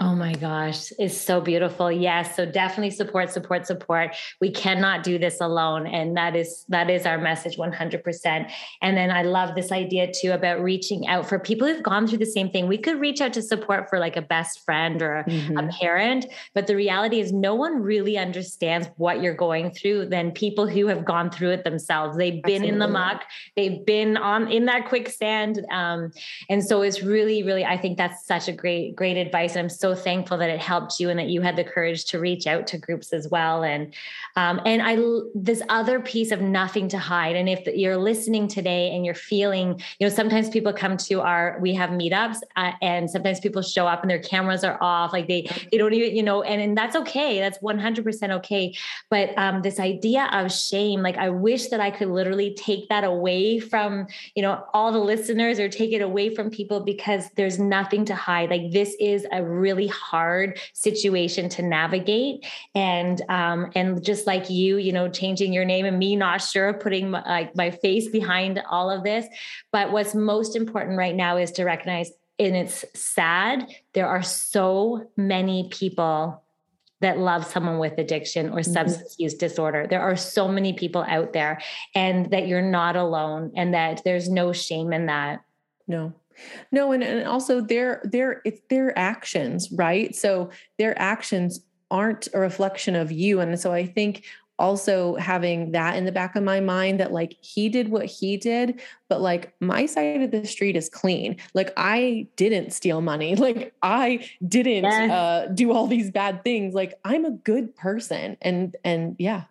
Oh 0.00 0.12
my 0.16 0.32
gosh, 0.32 0.92
it's 0.98 1.16
so 1.16 1.40
beautiful. 1.40 1.90
Yes, 1.90 2.34
so 2.34 2.44
definitely 2.44 2.90
support, 2.90 3.30
support, 3.30 3.64
support. 3.64 4.16
We 4.40 4.50
cannot 4.50 5.04
do 5.04 5.20
this 5.20 5.40
alone 5.40 5.86
and 5.86 6.16
that 6.16 6.34
is 6.34 6.64
that 6.68 6.90
is 6.90 7.06
our 7.06 7.16
message 7.16 7.56
100%. 7.56 8.50
And 8.82 8.96
then 8.96 9.12
I 9.12 9.22
love 9.22 9.54
this 9.54 9.70
idea 9.70 10.10
too 10.12 10.32
about 10.32 10.60
reaching 10.60 11.06
out 11.06 11.28
for 11.28 11.38
people 11.38 11.68
who've 11.68 11.82
gone 11.82 12.08
through 12.08 12.18
the 12.18 12.26
same 12.26 12.50
thing. 12.50 12.66
We 12.66 12.76
could 12.76 12.98
reach 12.98 13.20
out 13.20 13.34
to 13.34 13.42
support 13.42 13.88
for 13.88 14.00
like 14.00 14.16
a 14.16 14.22
best 14.22 14.64
friend 14.64 15.00
or 15.00 15.18
a, 15.18 15.24
mm-hmm. 15.26 15.58
a 15.58 15.68
parent, 15.68 16.26
but 16.54 16.66
the 16.66 16.74
reality 16.74 17.20
is 17.20 17.32
no 17.32 17.54
one 17.54 17.80
really 17.80 18.18
understands 18.18 18.88
what 18.96 19.22
you're 19.22 19.32
going 19.32 19.70
through 19.70 20.06
than 20.06 20.32
people 20.32 20.66
who 20.66 20.88
have 20.88 21.04
gone 21.04 21.30
through 21.30 21.50
it 21.50 21.62
themselves. 21.62 22.16
They've 22.16 22.42
been 22.42 22.64
Absolutely. 22.64 22.68
in 22.70 22.78
the 22.80 22.88
muck, 22.88 23.22
they've 23.54 23.86
been 23.86 24.16
on 24.16 24.50
in 24.50 24.64
that 24.64 24.88
quicksand 24.88 25.64
um, 25.70 26.10
and 26.50 26.64
so 26.64 26.82
it's 26.82 27.00
really 27.00 27.44
really 27.44 27.64
I 27.64 27.76
think 27.76 27.96
that's 27.96 28.26
such 28.26 28.48
a 28.48 28.52
great 28.52 28.96
great 28.96 29.16
advice 29.16 29.52
and 29.52 29.60
I'm 29.60 29.68
so 29.68 29.83
so 29.84 29.94
thankful 29.94 30.38
that 30.38 30.48
it 30.48 30.60
helped 30.60 30.98
you 30.98 31.10
and 31.10 31.18
that 31.18 31.28
you 31.28 31.42
had 31.42 31.56
the 31.56 31.62
courage 31.62 32.06
to 32.06 32.18
reach 32.18 32.46
out 32.46 32.66
to 32.66 32.78
groups 32.78 33.12
as 33.12 33.28
well. 33.28 33.62
And 33.62 33.92
um, 34.34 34.58
and 34.64 34.80
I 34.80 34.96
this 35.34 35.60
other 35.68 36.00
piece 36.00 36.30
of 36.30 36.40
nothing 36.40 36.88
to 36.88 36.98
hide. 36.98 37.36
And 37.36 37.50
if 37.50 37.66
you're 37.66 37.98
listening 37.98 38.48
today 38.48 38.96
and 38.96 39.04
you're 39.04 39.14
feeling, 39.14 39.78
you 39.98 40.06
know, 40.06 40.08
sometimes 40.08 40.48
people 40.48 40.72
come 40.72 40.96
to 40.96 41.20
our 41.20 41.58
we 41.60 41.74
have 41.74 41.90
meetups 41.90 42.38
uh, 42.56 42.72
and 42.80 43.10
sometimes 43.10 43.40
people 43.40 43.60
show 43.60 43.86
up 43.86 44.00
and 44.00 44.10
their 44.10 44.22
cameras 44.22 44.64
are 44.64 44.78
off, 44.80 45.12
like 45.12 45.28
they 45.28 45.42
they 45.70 45.76
don't 45.76 45.92
even 45.92 46.16
you 46.16 46.22
know, 46.22 46.40
and 46.42 46.62
and 46.62 46.78
that's 46.78 46.96
okay. 46.96 47.38
That's 47.38 47.58
100% 47.58 48.30
okay. 48.38 48.74
But 49.10 49.36
um, 49.36 49.60
this 49.60 49.78
idea 49.78 50.30
of 50.32 50.50
shame, 50.50 51.02
like 51.02 51.18
I 51.18 51.28
wish 51.28 51.68
that 51.68 51.80
I 51.80 51.90
could 51.90 52.08
literally 52.08 52.54
take 52.54 52.88
that 52.88 53.04
away 53.04 53.58
from 53.58 54.06
you 54.34 54.40
know 54.40 54.64
all 54.72 54.92
the 54.92 55.04
listeners 55.12 55.58
or 55.58 55.68
take 55.68 55.92
it 55.92 56.00
away 56.00 56.34
from 56.34 56.48
people 56.48 56.80
because 56.80 57.28
there's 57.36 57.58
nothing 57.58 58.06
to 58.06 58.14
hide. 58.14 58.48
Like 58.48 58.72
this 58.72 58.96
is 58.98 59.26
a 59.30 59.44
really 59.44 59.73
really 59.74 59.88
hard 59.88 60.58
situation 60.72 61.48
to 61.48 61.62
navigate 61.62 62.44
and 62.74 63.22
um, 63.28 63.70
and 63.74 64.04
just 64.04 64.26
like 64.26 64.48
you 64.50 64.76
you 64.76 64.92
know 64.92 65.08
changing 65.08 65.52
your 65.52 65.64
name 65.64 65.84
and 65.84 65.98
me 65.98 66.16
not 66.16 66.40
sure 66.40 66.68
of 66.68 66.80
putting 66.80 67.10
my, 67.10 67.22
like 67.28 67.56
my 67.56 67.70
face 67.70 68.08
behind 68.08 68.62
all 68.70 68.90
of 68.90 69.04
this 69.04 69.26
but 69.72 69.92
what's 69.92 70.14
most 70.14 70.56
important 70.56 70.96
right 70.98 71.14
now 71.14 71.36
is 71.36 71.50
to 71.52 71.64
recognize 71.64 72.10
and 72.38 72.56
it's 72.56 72.84
sad 72.94 73.68
there 73.92 74.08
are 74.08 74.22
so 74.22 75.10
many 75.16 75.68
people 75.70 76.40
that 77.00 77.18
love 77.18 77.44
someone 77.44 77.78
with 77.78 77.98
addiction 77.98 78.48
or 78.48 78.60
mm-hmm. 78.60 78.72
substance 78.72 79.16
use 79.18 79.34
disorder. 79.34 79.86
There 79.86 80.00
are 80.00 80.16
so 80.16 80.48
many 80.48 80.72
people 80.72 81.04
out 81.06 81.34
there, 81.34 81.60
and 81.94 82.30
that 82.30 82.48
you're 82.48 82.62
not 82.62 82.96
alone, 82.96 83.52
and 83.56 83.74
that 83.74 84.02
there's 84.04 84.30
no 84.30 84.54
shame 84.54 84.90
in 84.90 85.06
that. 85.06 85.44
No, 85.86 86.14
no, 86.72 86.92
and, 86.92 87.02
and 87.02 87.26
also 87.26 87.60
their 87.60 88.00
their 88.04 88.42
it's 88.44 88.60
their 88.70 88.96
actions, 88.98 89.70
right? 89.72 90.14
So 90.14 90.50
their 90.78 90.98
actions 90.98 91.60
aren't 91.90 92.28
a 92.34 92.38
reflection 92.38 92.96
of 92.96 93.12
you. 93.12 93.40
And 93.40 93.58
so 93.58 93.72
I 93.72 93.86
think 93.86 94.24
also 94.58 95.16
having 95.16 95.72
that 95.72 95.96
in 95.96 96.04
the 96.04 96.12
back 96.12 96.36
of 96.36 96.42
my 96.42 96.60
mind 96.60 97.00
that 97.00 97.12
like 97.12 97.36
he 97.40 97.68
did 97.68 97.88
what 97.88 98.06
he 98.06 98.36
did 98.36 98.80
but 99.08 99.20
like 99.20 99.52
my 99.60 99.84
side 99.84 100.22
of 100.22 100.30
the 100.30 100.46
street 100.46 100.76
is 100.76 100.88
clean 100.88 101.36
like 101.54 101.72
i 101.76 102.26
didn't 102.36 102.72
steal 102.72 103.00
money 103.00 103.34
like 103.36 103.74
i 103.82 104.24
didn't 104.46 104.84
yes. 104.84 105.10
uh, 105.10 105.46
do 105.54 105.72
all 105.72 105.88
these 105.88 106.10
bad 106.10 106.44
things 106.44 106.72
like 106.72 106.94
i'm 107.04 107.24
a 107.24 107.32
good 107.32 107.74
person 107.74 108.36
and 108.42 108.76
and 108.84 109.16
yeah 109.18 109.42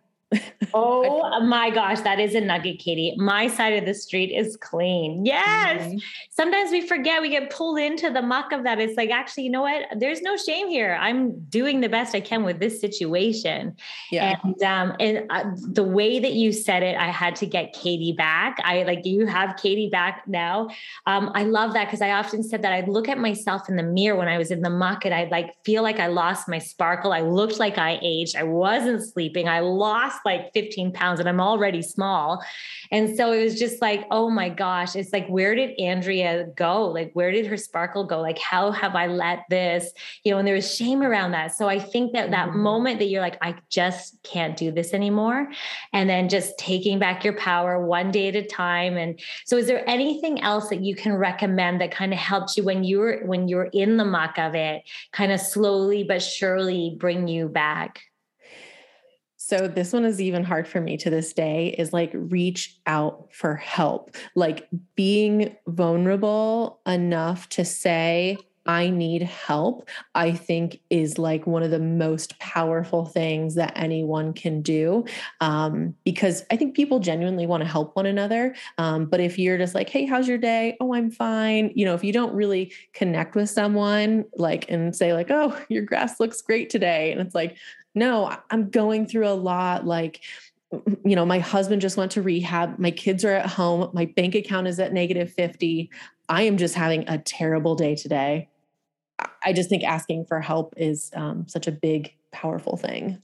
oh 0.73 1.39
my 1.41 1.69
gosh, 1.69 2.01
that 2.01 2.19
is 2.19 2.35
a 2.35 2.41
nugget, 2.41 2.79
Katie. 2.79 3.15
My 3.17 3.47
side 3.47 3.73
of 3.73 3.85
the 3.85 3.93
street 3.93 4.31
is 4.31 4.57
clean. 4.57 5.25
Yes. 5.25 5.81
Mm-hmm. 5.81 5.97
Sometimes 6.29 6.71
we 6.71 6.87
forget, 6.87 7.21
we 7.21 7.29
get 7.29 7.49
pulled 7.49 7.79
into 7.79 8.09
the 8.09 8.21
muck 8.21 8.51
of 8.51 8.63
that. 8.63 8.79
It's 8.79 8.97
like, 8.97 9.09
actually, 9.09 9.43
you 9.43 9.51
know 9.51 9.61
what? 9.61 9.85
There's 9.97 10.21
no 10.21 10.37
shame 10.37 10.67
here. 10.67 10.97
I'm 10.99 11.39
doing 11.45 11.81
the 11.81 11.89
best 11.89 12.15
I 12.15 12.21
can 12.21 12.43
with 12.43 12.59
this 12.59 12.79
situation. 12.79 13.75
Yeah. 14.11 14.37
And 14.43 14.63
um, 14.63 14.95
and 14.99 15.25
uh, 15.29 15.43
the 15.55 15.83
way 15.83 16.19
that 16.19 16.33
you 16.33 16.51
said 16.51 16.83
it, 16.83 16.95
I 16.97 17.07
had 17.07 17.35
to 17.37 17.45
get 17.45 17.73
Katie 17.73 18.13
back. 18.13 18.57
I 18.63 18.83
like 18.83 19.05
you 19.05 19.25
have 19.25 19.57
Katie 19.57 19.89
back 19.89 20.23
now. 20.27 20.69
Um, 21.05 21.31
I 21.35 21.43
love 21.43 21.73
that 21.73 21.85
because 21.85 22.01
I 22.01 22.11
often 22.11 22.43
said 22.43 22.61
that 22.63 22.73
I'd 22.73 22.87
look 22.87 23.07
at 23.09 23.17
myself 23.17 23.69
in 23.69 23.75
the 23.75 23.83
mirror 23.83 24.17
when 24.17 24.27
I 24.27 24.37
was 24.37 24.51
in 24.51 24.61
the 24.61 24.69
muck 24.69 25.05
and 25.05 25.13
I'd 25.13 25.31
like 25.31 25.53
feel 25.63 25.83
like 25.83 25.99
I 25.99 26.07
lost 26.07 26.47
my 26.47 26.59
sparkle. 26.59 27.13
I 27.13 27.21
looked 27.21 27.59
like 27.59 27.77
I 27.77 27.99
aged. 28.01 28.35
I 28.35 28.43
wasn't 28.43 29.03
sleeping. 29.03 29.47
I 29.47 29.59
lost 29.59 30.22
like 30.25 30.53
15 30.53 30.91
pounds 30.93 31.19
and 31.19 31.27
I'm 31.27 31.39
already 31.39 31.81
small. 31.81 32.43
And 32.91 33.15
so 33.15 33.31
it 33.31 33.43
was 33.43 33.57
just 33.57 33.81
like, 33.81 34.05
oh 34.11 34.29
my 34.29 34.49
gosh, 34.49 34.95
it's 34.95 35.13
like, 35.13 35.27
where 35.27 35.55
did 35.55 35.79
Andrea 35.79 36.45
go? 36.55 36.85
Like, 36.85 37.11
where 37.13 37.31
did 37.31 37.47
her 37.47 37.57
sparkle 37.57 38.05
go? 38.05 38.21
Like, 38.21 38.39
how 38.39 38.71
have 38.71 38.95
I 38.95 39.07
let 39.07 39.45
this, 39.49 39.91
you 40.23 40.31
know, 40.31 40.37
and 40.37 40.47
there 40.47 40.55
was 40.55 40.75
shame 40.75 41.01
around 41.01 41.31
that. 41.31 41.55
So 41.55 41.67
I 41.67 41.79
think 41.79 42.13
that 42.13 42.31
that 42.31 42.49
mm-hmm. 42.49 42.59
moment 42.59 42.99
that 42.99 43.05
you're 43.05 43.21
like, 43.21 43.37
I 43.41 43.55
just 43.69 44.21
can't 44.23 44.55
do 44.55 44.71
this 44.71 44.93
anymore. 44.93 45.49
And 45.91 46.09
then 46.09 46.29
just 46.29 46.57
taking 46.57 46.99
back 46.99 47.23
your 47.23 47.33
power 47.33 47.83
one 47.83 48.11
day 48.11 48.27
at 48.29 48.35
a 48.35 48.45
time. 48.45 48.97
And 48.97 49.19
so 49.45 49.57
is 49.57 49.67
there 49.67 49.87
anything 49.89 50.41
else 50.41 50.69
that 50.69 50.81
you 50.81 50.95
can 50.95 51.13
recommend 51.13 51.81
that 51.81 51.91
kind 51.91 52.13
of 52.13 52.19
helped 52.19 52.57
you 52.57 52.63
when 52.63 52.83
you 52.83 52.99
were, 52.99 53.21
when 53.25 53.47
you're 53.47 53.69
in 53.73 53.97
the 53.97 54.05
muck 54.05 54.37
of 54.37 54.55
it, 54.55 54.83
kind 55.11 55.31
of 55.31 55.39
slowly 55.39 56.03
but 56.03 56.21
surely 56.21 56.95
bring 56.99 57.27
you 57.27 57.47
back? 57.47 58.01
So 59.45 59.67
this 59.67 59.91
one 59.91 60.05
is 60.05 60.21
even 60.21 60.45
hard 60.45 60.69
for 60.69 60.79
me 60.79 60.95
to 60.95 61.09
this 61.09 61.33
day 61.33 61.75
is 61.77 61.91
like 61.91 62.11
reach 62.13 62.79
out 62.85 63.27
for 63.33 63.55
help. 63.55 64.15
Like 64.35 64.69
being 64.95 65.53
vulnerable 65.67 66.79
enough 66.87 67.49
to 67.49 67.65
say 67.65 68.37
I 68.65 68.89
need 68.89 69.23
help, 69.23 69.89
I 70.15 70.31
think 70.31 70.79
is 70.89 71.17
like 71.17 71.45
one 71.45 71.63
of 71.63 71.71
the 71.71 71.79
most 71.79 72.39
powerful 72.39 73.05
things 73.05 73.55
that 73.55 73.73
anyone 73.75 74.31
can 74.31 74.61
do. 74.61 75.03
Um, 75.41 75.93
because 76.05 76.45
I 76.49 76.55
think 76.55 76.73
people 76.73 76.99
genuinely 76.99 77.45
want 77.45 77.61
to 77.63 77.67
help 77.67 77.97
one 77.97 78.05
another. 78.05 78.55
Um, 78.77 79.07
but 79.07 79.19
if 79.19 79.37
you're 79.37 79.57
just 79.57 79.75
like, 79.75 79.89
hey, 79.89 80.05
how's 80.05 80.29
your 80.29 80.37
day? 80.37 80.77
Oh, 80.79 80.93
I'm 80.93 81.11
fine. 81.11 81.73
You 81.75 81.83
know, 81.83 81.93
if 81.93 82.05
you 82.05 82.13
don't 82.13 82.33
really 82.33 82.71
connect 82.93 83.35
with 83.35 83.49
someone 83.49 84.23
like 84.37 84.71
and 84.71 84.95
say, 84.95 85.11
like, 85.11 85.29
oh, 85.29 85.61
your 85.67 85.83
grass 85.83 86.21
looks 86.21 86.41
great 86.41 86.69
today. 86.69 87.11
And 87.11 87.19
it's 87.19 87.35
like, 87.35 87.57
no, 87.95 88.35
I'm 88.49 88.69
going 88.69 89.07
through 89.07 89.27
a 89.27 89.33
lot. 89.33 89.85
Like, 89.85 90.21
you 90.71 91.15
know, 91.15 91.25
my 91.25 91.39
husband 91.39 91.81
just 91.81 91.97
went 91.97 92.11
to 92.13 92.21
rehab. 92.21 92.79
My 92.79 92.91
kids 92.91 93.23
are 93.23 93.33
at 93.33 93.45
home. 93.45 93.89
My 93.93 94.05
bank 94.05 94.35
account 94.35 94.67
is 94.67 94.79
at 94.79 94.93
negative 94.93 95.31
50. 95.31 95.89
I 96.29 96.43
am 96.43 96.57
just 96.57 96.75
having 96.75 97.07
a 97.07 97.17
terrible 97.17 97.75
day 97.75 97.95
today. 97.95 98.49
I 99.45 99.53
just 99.53 99.69
think 99.69 99.83
asking 99.83 100.25
for 100.25 100.41
help 100.41 100.73
is 100.77 101.11
um, 101.13 101.47
such 101.47 101.67
a 101.67 101.71
big, 101.71 102.13
powerful 102.31 102.77
thing. 102.77 103.21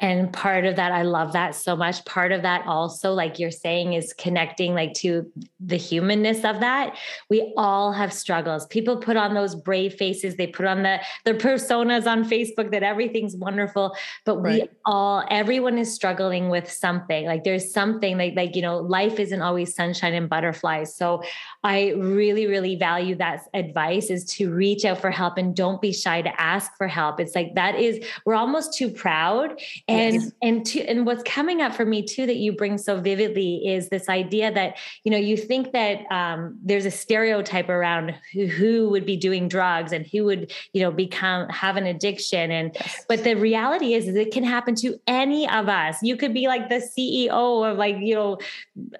And 0.00 0.32
part 0.32 0.64
of 0.64 0.74
that, 0.74 0.90
I 0.90 1.02
love 1.02 1.32
that 1.34 1.54
so 1.54 1.76
much. 1.76 2.04
Part 2.04 2.32
of 2.32 2.42
that 2.42 2.66
also, 2.66 3.12
like 3.12 3.38
you're 3.38 3.52
saying, 3.52 3.92
is 3.92 4.12
connecting 4.12 4.74
like 4.74 4.92
to 4.94 5.30
the 5.60 5.76
humanness 5.76 6.44
of 6.44 6.58
that. 6.60 6.98
We 7.30 7.54
all 7.56 7.92
have 7.92 8.12
struggles. 8.12 8.66
People 8.66 8.96
put 8.96 9.16
on 9.16 9.34
those 9.34 9.54
brave 9.54 9.94
faces, 9.94 10.34
they 10.34 10.48
put 10.48 10.66
on 10.66 10.82
the 10.82 11.00
the 11.24 11.34
personas 11.34 12.06
on 12.06 12.24
Facebook 12.24 12.72
that 12.72 12.82
everything's 12.82 13.36
wonderful. 13.36 13.94
But 14.24 14.42
right. 14.42 14.62
we 14.62 14.68
all, 14.84 15.24
everyone 15.30 15.78
is 15.78 15.94
struggling 15.94 16.48
with 16.48 16.70
something. 16.70 17.26
Like 17.26 17.44
there's 17.44 17.72
something 17.72 18.18
like 18.18 18.34
like, 18.34 18.56
you 18.56 18.62
know, 18.62 18.78
life 18.78 19.20
isn't 19.20 19.42
always 19.42 19.76
sunshine 19.76 20.14
and 20.14 20.28
butterflies. 20.28 20.94
So 20.96 21.22
I 21.62 21.90
really, 21.90 22.48
really 22.48 22.74
value 22.74 23.14
that 23.16 23.42
advice 23.54 24.10
is 24.10 24.24
to 24.24 24.52
reach 24.52 24.84
out 24.84 25.00
for 25.00 25.12
help 25.12 25.38
and 25.38 25.54
don't 25.54 25.80
be 25.80 25.92
shy 25.92 26.20
to 26.20 26.40
ask 26.40 26.76
for 26.76 26.88
help. 26.88 27.20
It's 27.20 27.36
like 27.36 27.54
that 27.54 27.76
is, 27.76 28.04
we're 28.26 28.34
almost 28.34 28.74
too 28.74 28.90
proud 28.90 29.60
And 29.86 30.14
yes. 30.14 30.32
and 30.40 30.64
to, 30.66 30.80
and 30.86 31.04
what's 31.04 31.22
coming 31.24 31.60
up 31.60 31.74
for 31.74 31.84
me 31.84 32.02
too 32.02 32.24
that 32.24 32.36
you 32.36 32.52
bring 32.52 32.78
so 32.78 32.98
vividly 33.00 33.68
is 33.68 33.90
this 33.90 34.08
idea 34.08 34.50
that 34.50 34.78
you 35.02 35.10
know 35.10 35.18
you 35.18 35.36
think 35.36 35.72
that 35.72 36.10
um, 36.10 36.58
there's 36.62 36.86
a 36.86 36.90
stereotype 36.90 37.68
around 37.68 38.14
who, 38.32 38.46
who 38.46 38.88
would 38.88 39.04
be 39.04 39.14
doing 39.14 39.46
drugs 39.46 39.92
and 39.92 40.06
who 40.06 40.24
would 40.24 40.52
you 40.72 40.80
know 40.80 40.90
become 40.90 41.50
have 41.50 41.76
an 41.76 41.84
addiction 41.84 42.50
and 42.50 42.70
yes. 42.74 43.04
but 43.10 43.24
the 43.24 43.34
reality 43.34 43.92
is, 43.92 44.08
is 44.08 44.16
it 44.16 44.32
can 44.32 44.42
happen 44.42 44.74
to 44.76 44.98
any 45.06 45.46
of 45.50 45.68
us. 45.68 46.02
You 46.02 46.16
could 46.16 46.32
be 46.32 46.46
like 46.46 46.70
the 46.70 46.76
CEO 46.76 47.70
of 47.70 47.76
like 47.76 47.96
you 47.98 48.14
know 48.14 48.38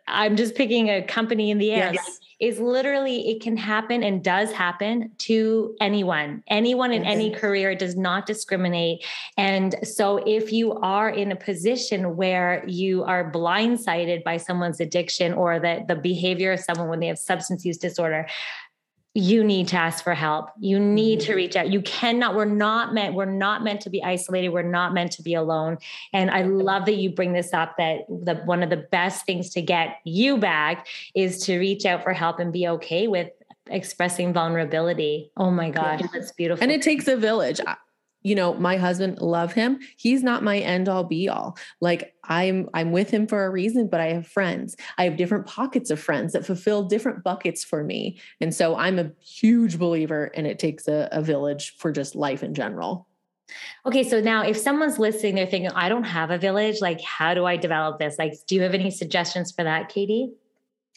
I'm 0.07 0.37
just 0.37 0.55
picking 0.55 0.91
a 0.91 1.03
company 1.03 1.51
in 1.51 1.57
the 1.57 1.73
air. 1.73 1.95
Yes. 1.95 2.07
Like, 2.07 2.19
is 2.41 2.59
literally 2.59 3.31
it 3.31 3.43
can 3.43 3.57
happen 3.57 4.03
and 4.03 4.23
does 4.23 4.53
happen 4.53 5.11
to 5.19 5.75
anyone. 5.81 6.43
Anyone 6.49 6.93
in 6.93 7.05
any 7.05 7.31
career 7.31 7.75
does 7.75 7.97
not 7.97 8.27
discriminate. 8.27 9.05
And 9.37 9.75
so 9.83 10.19
if 10.27 10.53
you 10.53 10.73
are 10.75 11.11
in 11.11 11.33
a 11.33 11.37
position 11.37 12.17
where 12.17 12.65
you 12.67 13.05
are 13.05 13.31
blindsided 13.31 14.25
by 14.25 14.37
someone's 14.37 14.81
addiction 14.81 15.33
or 15.33 15.59
the, 15.59 15.85
the 15.87 15.97
behavior 15.97 16.53
of 16.53 16.61
someone 16.61 16.89
when 16.89 17.01
they 17.01 17.07
have 17.07 17.19
substance 17.19 17.65
use 17.65 17.79
disorder 17.79 18.27
you 19.15 19.45
need 19.45 19.69
to 19.69 19.77
ask 19.77 20.03
for 20.03 20.13
help. 20.13 20.51
You 20.59 20.81
need 20.81 21.21
to 21.21 21.29
mm-hmm. 21.29 21.37
reach 21.37 21.57
out. 21.57 21.71
You 21.71 21.81
cannot 21.83 22.35
we're 22.35 22.45
not 22.45 22.93
meant 22.93 23.15
we're 23.15 23.25
not 23.25 23.63
meant 23.63 23.81
to 23.83 23.91
be 23.91 24.03
isolated. 24.03 24.49
We're 24.49 24.63
not 24.63 24.93
meant 24.93 25.13
to 25.13 25.23
be 25.23 25.35
alone. 25.35 25.79
And 26.13 26.31
i 26.31 26.43
love 26.43 26.85
that 26.87 26.97
you 26.97 27.11
bring 27.11 27.33
this 27.33 27.53
up 27.53 27.77
that 27.79 28.07
the 28.09 28.43
one 28.45 28.63
of 28.63 28.71
the 28.71 28.89
best 28.91 29.25
things 29.25 29.51
to 29.51 29.63
get 29.63 29.99
you 30.05 30.37
back 30.37 30.89
is 31.15 31.39
to 31.45 31.59
reach 31.59 31.87
out 31.87 32.03
for 32.03 32.13
help 32.13 32.41
and 32.41 32.53
be 32.53 32.67
okay 32.69 33.07
with 33.07 33.31
expressing 33.71 34.33
vulnerability. 34.33 35.31
Oh 35.37 35.51
my 35.51 35.71
god 35.71 36.01
yeah. 36.01 36.09
that's 36.13 36.33
beautiful. 36.33 36.63
And 36.63 36.73
it 36.73 36.83
takes 36.83 37.07
a 37.07 37.17
village 37.17 37.61
you 38.25 38.35
know 38.35 38.55
my 38.55 38.77
husband 38.77 39.21
love 39.21 39.53
him 39.53 39.79
he's 39.97 40.25
not 40.25 40.43
my 40.43 40.59
end 40.59 40.89
all 40.89 41.05
be 41.05 41.29
all 41.29 41.57
like 41.81 42.15
i'm 42.25 42.69
i'm 42.75 42.91
with 42.91 43.11
him 43.11 43.29
for 43.29 43.45
a 43.45 43.51
reason 43.51 43.87
but 43.87 44.01
i 44.01 44.07
have 44.07 44.27
friends 44.27 44.75
i 44.99 45.05
have 45.05 45.17
different 45.17 45.47
pockets 45.47 45.91
of 45.91 46.01
friends 46.01 46.33
that 46.33 46.45
fulfill 46.45 46.83
different 46.83 47.23
buckets 47.23 47.63
for 47.63 47.85
me 47.85 48.19
and 48.41 48.53
so 48.53 48.75
i'm 48.77 48.99
a 48.99 49.13
huge 49.21 49.79
believer 49.79 50.33
and 50.35 50.47
it 50.47 50.59
takes 50.59 50.89
a, 50.89 51.09
a 51.13 51.23
village 51.23 51.77
for 51.77 51.93
just 51.93 52.17
life 52.17 52.43
in 52.43 52.55
general 52.55 53.07
Okay, 53.87 54.03
so 54.03 54.21
now 54.21 54.43
if 54.43 54.57
someone's 54.57 54.99
listening, 54.99 55.35
they're 55.35 55.47
thinking, 55.47 55.71
I 55.73 55.91
don't 55.91 56.05
have 56.05 56.31
a 56.31 56.39
village. 56.39 56.81
Like, 56.81 57.01
how 57.03 57.35
do 57.35 57.45
I 57.45 57.59
develop 57.59 57.99
this? 57.99 58.17
Like, 58.19 58.33
do 58.47 58.55
you 58.55 58.63
have 58.63 58.73
any 58.73 58.91
suggestions 58.91 59.53
for 59.53 59.65
that, 59.65 59.91
Katie? 59.91 60.33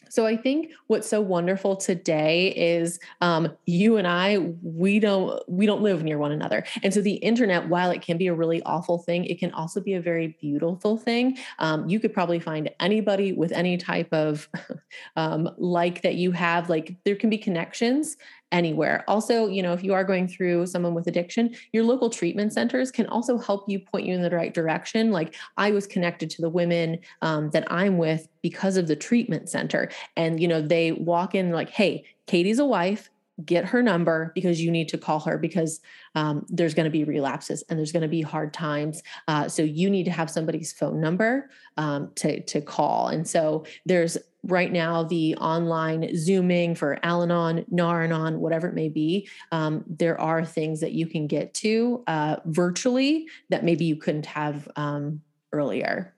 So 0.08 0.26
I 0.26 0.36
think 0.36 0.72
what's 0.86 1.08
so 1.08 1.20
wonderful 1.20 1.76
today 1.76 2.48
is 2.56 2.98
um, 3.20 3.56
you 3.66 3.96
and 3.96 4.06
I 4.06 4.38
we 4.62 4.98
don't 5.00 5.42
we 5.48 5.66
don't 5.66 5.82
live 5.82 6.02
near 6.02 6.18
one 6.18 6.32
another, 6.32 6.64
and 6.82 6.92
so 6.92 7.00
the 7.00 7.14
internet, 7.14 7.68
while 7.68 7.90
it 7.90 8.02
can 8.02 8.18
be 8.18 8.26
a 8.26 8.34
really 8.34 8.62
awful 8.62 8.98
thing, 8.98 9.24
it 9.24 9.38
can 9.38 9.52
also 9.52 9.80
be 9.80 9.94
a 9.94 10.00
very 10.00 10.36
beautiful 10.40 10.96
thing. 10.96 11.38
Um, 11.58 11.88
you 11.88 12.00
could 12.00 12.12
probably 12.12 12.40
find 12.40 12.70
anybody 12.80 13.32
with 13.32 13.52
any 13.52 13.76
type 13.76 14.12
of 14.12 14.48
um, 15.16 15.48
like 15.58 16.02
that 16.02 16.14
you 16.14 16.32
have. 16.32 16.68
Like 16.68 16.96
there 17.04 17.16
can 17.16 17.30
be 17.30 17.38
connections 17.38 18.16
anywhere. 18.52 19.04
Also, 19.06 19.46
you 19.46 19.62
know, 19.62 19.72
if 19.72 19.84
you 19.84 19.92
are 19.92 20.04
going 20.04 20.26
through 20.26 20.66
someone 20.66 20.94
with 20.94 21.06
addiction, 21.06 21.54
your 21.72 21.84
local 21.84 22.10
treatment 22.10 22.52
centers 22.52 22.90
can 22.90 23.06
also 23.06 23.38
help 23.38 23.68
you 23.68 23.78
point 23.78 24.06
you 24.06 24.14
in 24.14 24.22
the 24.22 24.30
right 24.30 24.54
direction. 24.54 25.10
Like 25.10 25.34
I 25.56 25.70
was 25.70 25.86
connected 25.86 26.30
to 26.30 26.42
the 26.42 26.48
women 26.48 26.98
um, 27.22 27.50
that 27.50 27.70
I'm 27.70 27.98
with 27.98 28.28
because 28.42 28.76
of 28.76 28.88
the 28.88 28.96
treatment 28.96 29.48
center. 29.48 29.90
And, 30.16 30.40
you 30.40 30.48
know, 30.48 30.62
they 30.62 30.92
walk 30.92 31.34
in 31.34 31.50
like, 31.50 31.70
hey, 31.70 32.04
Katie's 32.26 32.58
a 32.58 32.64
wife 32.64 33.10
get 33.44 33.64
her 33.64 33.82
number 33.82 34.32
because 34.34 34.60
you 34.60 34.70
need 34.70 34.88
to 34.88 34.98
call 34.98 35.20
her 35.20 35.38
because 35.38 35.80
um, 36.14 36.44
there's 36.48 36.74
going 36.74 36.84
to 36.84 36.90
be 36.90 37.04
relapses 37.04 37.62
and 37.68 37.78
there's 37.78 37.92
going 37.92 38.02
to 38.02 38.08
be 38.08 38.22
hard 38.22 38.52
times. 38.52 39.02
Uh, 39.28 39.48
so 39.48 39.62
you 39.62 39.88
need 39.88 40.04
to 40.04 40.10
have 40.10 40.30
somebody's 40.30 40.72
phone 40.72 41.00
number 41.00 41.50
um, 41.76 42.10
to 42.16 42.42
to 42.44 42.60
call. 42.60 43.08
And 43.08 43.26
so 43.26 43.64
there's 43.86 44.18
right 44.44 44.72
now 44.72 45.02
the 45.02 45.34
online 45.36 46.16
zooming 46.16 46.74
for 46.74 46.98
Al-Anon, 47.02 47.64
Nar-Anon, 47.70 48.40
whatever 48.40 48.68
it 48.68 48.74
may 48.74 48.88
be. 48.88 49.28
Um, 49.52 49.84
there 49.86 50.20
are 50.20 50.44
things 50.44 50.80
that 50.80 50.92
you 50.92 51.06
can 51.06 51.26
get 51.26 51.54
to 51.54 52.04
uh, 52.06 52.36
virtually 52.46 53.28
that 53.50 53.64
maybe 53.64 53.84
you 53.84 53.96
couldn't 53.96 54.26
have 54.26 54.68
um, 54.76 55.20
earlier. 55.52 56.14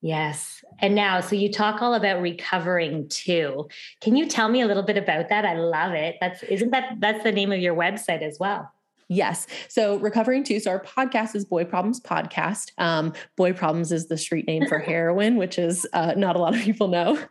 Yes. 0.00 0.64
And 0.78 0.94
now, 0.94 1.20
so 1.20 1.34
you 1.34 1.50
talk 1.50 1.82
all 1.82 1.94
about 1.94 2.20
recovering 2.20 3.08
too. 3.08 3.68
Can 4.00 4.16
you 4.16 4.26
tell 4.26 4.48
me 4.48 4.60
a 4.60 4.66
little 4.66 4.84
bit 4.84 4.96
about 4.96 5.28
that? 5.28 5.44
I 5.44 5.54
love 5.54 5.92
it. 5.92 6.16
That's 6.20 6.42
isn't 6.44 6.70
that 6.70 7.00
that's 7.00 7.24
the 7.24 7.32
name 7.32 7.50
of 7.50 7.58
your 7.58 7.74
website 7.74 8.22
as 8.22 8.38
well? 8.38 8.72
Yes. 9.08 9.46
So 9.68 9.96
recovering 9.96 10.44
too. 10.44 10.60
So 10.60 10.70
our 10.70 10.80
podcast 10.80 11.34
is 11.34 11.44
Boy 11.44 11.64
Problems 11.64 11.98
Podcast. 11.98 12.72
Um, 12.76 13.14
Boy 13.36 13.54
Problems 13.54 13.90
is 13.90 14.06
the 14.06 14.18
street 14.18 14.46
name 14.46 14.66
for 14.66 14.78
heroin, 14.78 15.36
which 15.36 15.58
is 15.58 15.86
uh, 15.94 16.12
not 16.16 16.36
a 16.36 16.38
lot 16.38 16.54
of 16.54 16.62
people 16.62 16.88
know. 16.88 17.18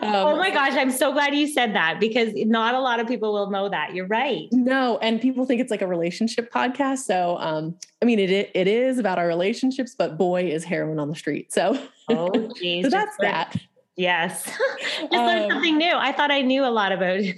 Um, 0.00 0.14
oh 0.14 0.36
my 0.36 0.50
gosh, 0.50 0.72
I'm 0.72 0.90
so 0.90 1.12
glad 1.12 1.34
you 1.34 1.46
said 1.46 1.74
that 1.74 2.00
because 2.00 2.32
not 2.34 2.74
a 2.74 2.80
lot 2.80 3.00
of 3.00 3.06
people 3.06 3.34
will 3.34 3.50
know 3.50 3.68
that. 3.68 3.94
You're 3.94 4.06
right. 4.06 4.48
No, 4.50 4.96
and 5.02 5.20
people 5.20 5.44
think 5.44 5.60
it's 5.60 5.70
like 5.70 5.82
a 5.82 5.86
relationship 5.86 6.50
podcast. 6.50 7.00
So 7.00 7.36
um, 7.38 7.76
I 8.00 8.06
mean, 8.06 8.18
it 8.18 8.50
it 8.54 8.66
is 8.66 8.98
about 8.98 9.18
our 9.18 9.26
relationships, 9.26 9.94
but 9.94 10.16
boy 10.16 10.44
is 10.44 10.64
heroin 10.64 10.98
on 10.98 11.10
the 11.10 11.14
street. 11.14 11.52
So 11.52 11.78
oh, 12.10 12.52
geez, 12.56 12.84
so 12.86 12.90
that's 12.90 13.16
that. 13.20 13.56
Yes. 13.98 14.44
Just 15.00 15.12
learned 15.12 15.46
um, 15.46 15.50
something 15.50 15.76
new. 15.76 15.92
I 15.92 16.12
thought 16.12 16.30
I 16.30 16.40
knew 16.40 16.64
a 16.64 16.70
lot 16.70 16.92
about 16.92 17.16
it. 17.18 17.36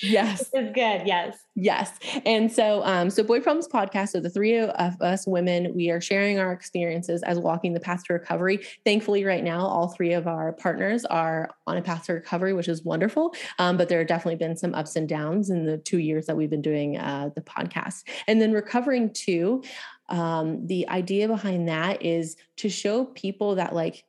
yes. 0.00 0.48
It's 0.54 0.72
good. 0.72 1.02
Yes. 1.04 1.36
Yes. 1.56 1.98
And 2.24 2.50
so, 2.50 2.82
um, 2.84 3.10
so 3.10 3.24
Boy 3.24 3.40
Problems 3.40 3.66
podcast. 3.66 4.10
So 4.10 4.20
the 4.20 4.30
three 4.30 4.56
of 4.56 5.02
us 5.02 5.26
women, 5.26 5.74
we 5.74 5.90
are 5.90 6.00
sharing 6.00 6.38
our 6.38 6.52
experiences 6.52 7.24
as 7.24 7.40
walking 7.40 7.74
the 7.74 7.80
path 7.80 8.04
to 8.04 8.12
recovery. 8.12 8.60
Thankfully, 8.84 9.24
right 9.24 9.42
now, 9.42 9.66
all 9.66 9.88
three 9.88 10.12
of 10.12 10.28
our 10.28 10.52
partners 10.52 11.04
are 11.06 11.50
on 11.66 11.76
a 11.76 11.82
path 11.82 12.04
to 12.04 12.12
recovery, 12.12 12.52
which 12.52 12.68
is 12.68 12.84
wonderful. 12.84 13.34
Um, 13.58 13.76
but 13.76 13.88
there 13.88 13.98
have 13.98 14.06
definitely 14.06 14.36
been 14.36 14.56
some 14.56 14.74
ups 14.76 14.94
and 14.94 15.08
downs 15.08 15.50
in 15.50 15.66
the 15.66 15.78
two 15.78 15.98
years 15.98 16.26
that 16.26 16.36
we've 16.36 16.50
been 16.50 16.62
doing 16.62 16.98
uh, 16.98 17.30
the 17.34 17.40
podcast. 17.40 18.04
And 18.28 18.40
then 18.40 18.52
recovering 18.52 19.12
too, 19.12 19.62
um, 20.08 20.66
the 20.66 20.88
idea 20.88 21.28
behind 21.28 21.68
that 21.68 22.04
is 22.04 22.36
to 22.56 22.68
show 22.68 23.06
people 23.06 23.56
that 23.56 23.74
like 23.74 24.04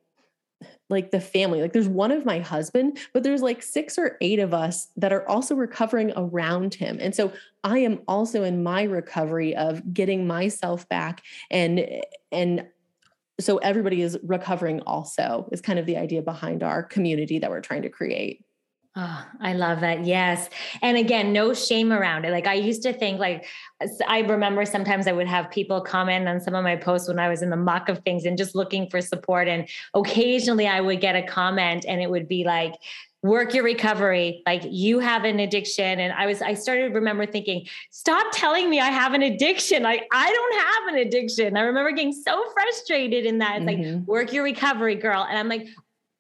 like 0.90 1.12
the 1.12 1.20
family. 1.20 1.62
Like 1.62 1.74
there's 1.74 1.88
one 1.88 2.12
of 2.12 2.26
my 2.26 2.40
husband, 2.40 2.98
but 3.14 3.22
there's 3.24 3.42
like 3.42 3.62
six 3.62 3.98
or 3.98 4.18
eight 4.22 4.40
of 4.40 4.54
us 4.54 4.88
that 4.98 5.14
are 5.14 5.28
also 5.28 5.54
recovering 5.54 6.14
around 6.16 6.74
him. 6.74 6.98
And 7.02 7.14
so 7.14 7.32
I 7.64 7.80
am 7.80 8.00
also 8.08 8.44
in 8.44 8.64
my 8.64 8.84
recovery 8.84 9.56
of 9.56 9.94
getting 9.94 10.26
myself 10.26 10.88
back 10.90 11.24
and 11.52 11.88
and 12.32 12.68
so 13.40 13.58
everybody 13.58 14.02
is 14.02 14.18
recovering 14.24 14.82
also 14.82 15.48
is 15.52 15.62
kind 15.62 15.78
of 15.78 15.86
the 15.86 15.98
idea 15.98 16.24
behind 16.24 16.64
our 16.64 16.82
community 16.82 17.38
that 17.38 17.52
we're 17.52 17.62
trying 17.62 17.84
to 17.84 17.90
create. 17.90 18.44
Oh, 19.00 19.26
I 19.42 19.54
love 19.54 19.82
that. 19.82 20.06
Yes. 20.06 20.50
And 20.82 20.98
again, 20.98 21.32
no 21.32 21.54
shame 21.54 21.94
around 21.94 22.26
it. 22.26 22.32
Like 22.32 22.48
I 22.48 22.56
used 22.56 22.82
to 22.82 22.92
think 22.92 23.20
like 23.20 23.46
I 24.08 24.22
remember 24.22 24.66
sometimes 24.66 25.06
I 25.06 25.12
would 25.12 25.28
have 25.28 25.52
people 25.52 25.82
comment 25.82 26.28
on 26.28 26.42
some 26.42 26.56
of 26.56 26.64
my 26.64 26.76
posts 26.78 27.08
when 27.08 27.20
I 27.20 27.30
was 27.30 27.44
in 27.44 27.52
the 27.52 27.58
muck 27.58 27.90
of 27.90 28.00
things 28.00 28.26
and 28.26 28.40
just 28.40 28.56
looking 28.56 28.90
for 28.90 29.00
support 29.00 29.48
and 29.48 29.70
occasionally 29.94 30.68
I 30.68 30.82
would 30.82 31.00
get 31.00 31.16
a 31.16 31.22
comment 31.22 31.86
and 31.88 32.02
it 32.02 32.10
would 32.10 32.28
be 32.28 32.44
like 32.44 32.74
work 33.24 33.54
your 33.54 33.64
recovery 33.64 34.42
like 34.46 34.62
you 34.64 35.00
have 35.00 35.24
an 35.24 35.40
addiction 35.40 36.00
and 36.00 36.14
i 36.14 36.28
was 36.28 36.40
i 36.44 36.54
started 36.54 36.90
to 36.90 36.94
remember 36.94 37.26
thinking 37.26 37.66
stop 37.90 38.28
telling 38.32 38.70
me 38.70 38.80
i 38.80 38.90
have 38.90 39.16
an 39.16 39.24
addiction 39.24 39.82
like 39.82 40.04
i 40.14 40.32
don't 40.32 40.62
have 40.62 40.94
an 40.94 41.08
addiction 41.08 41.58
i 41.58 41.62
remember 41.62 41.92
getting 41.92 42.14
so 42.14 42.44
frustrated 42.54 43.26
in 43.26 43.40
that 43.40 43.58
it's 43.58 43.66
mm-hmm. 43.66 43.98
like 43.98 44.08
work 44.08 44.32
your 44.32 44.44
recovery 44.44 44.94
girl 44.94 45.26
and 45.28 45.38
i'm 45.38 45.50
like 45.50 45.68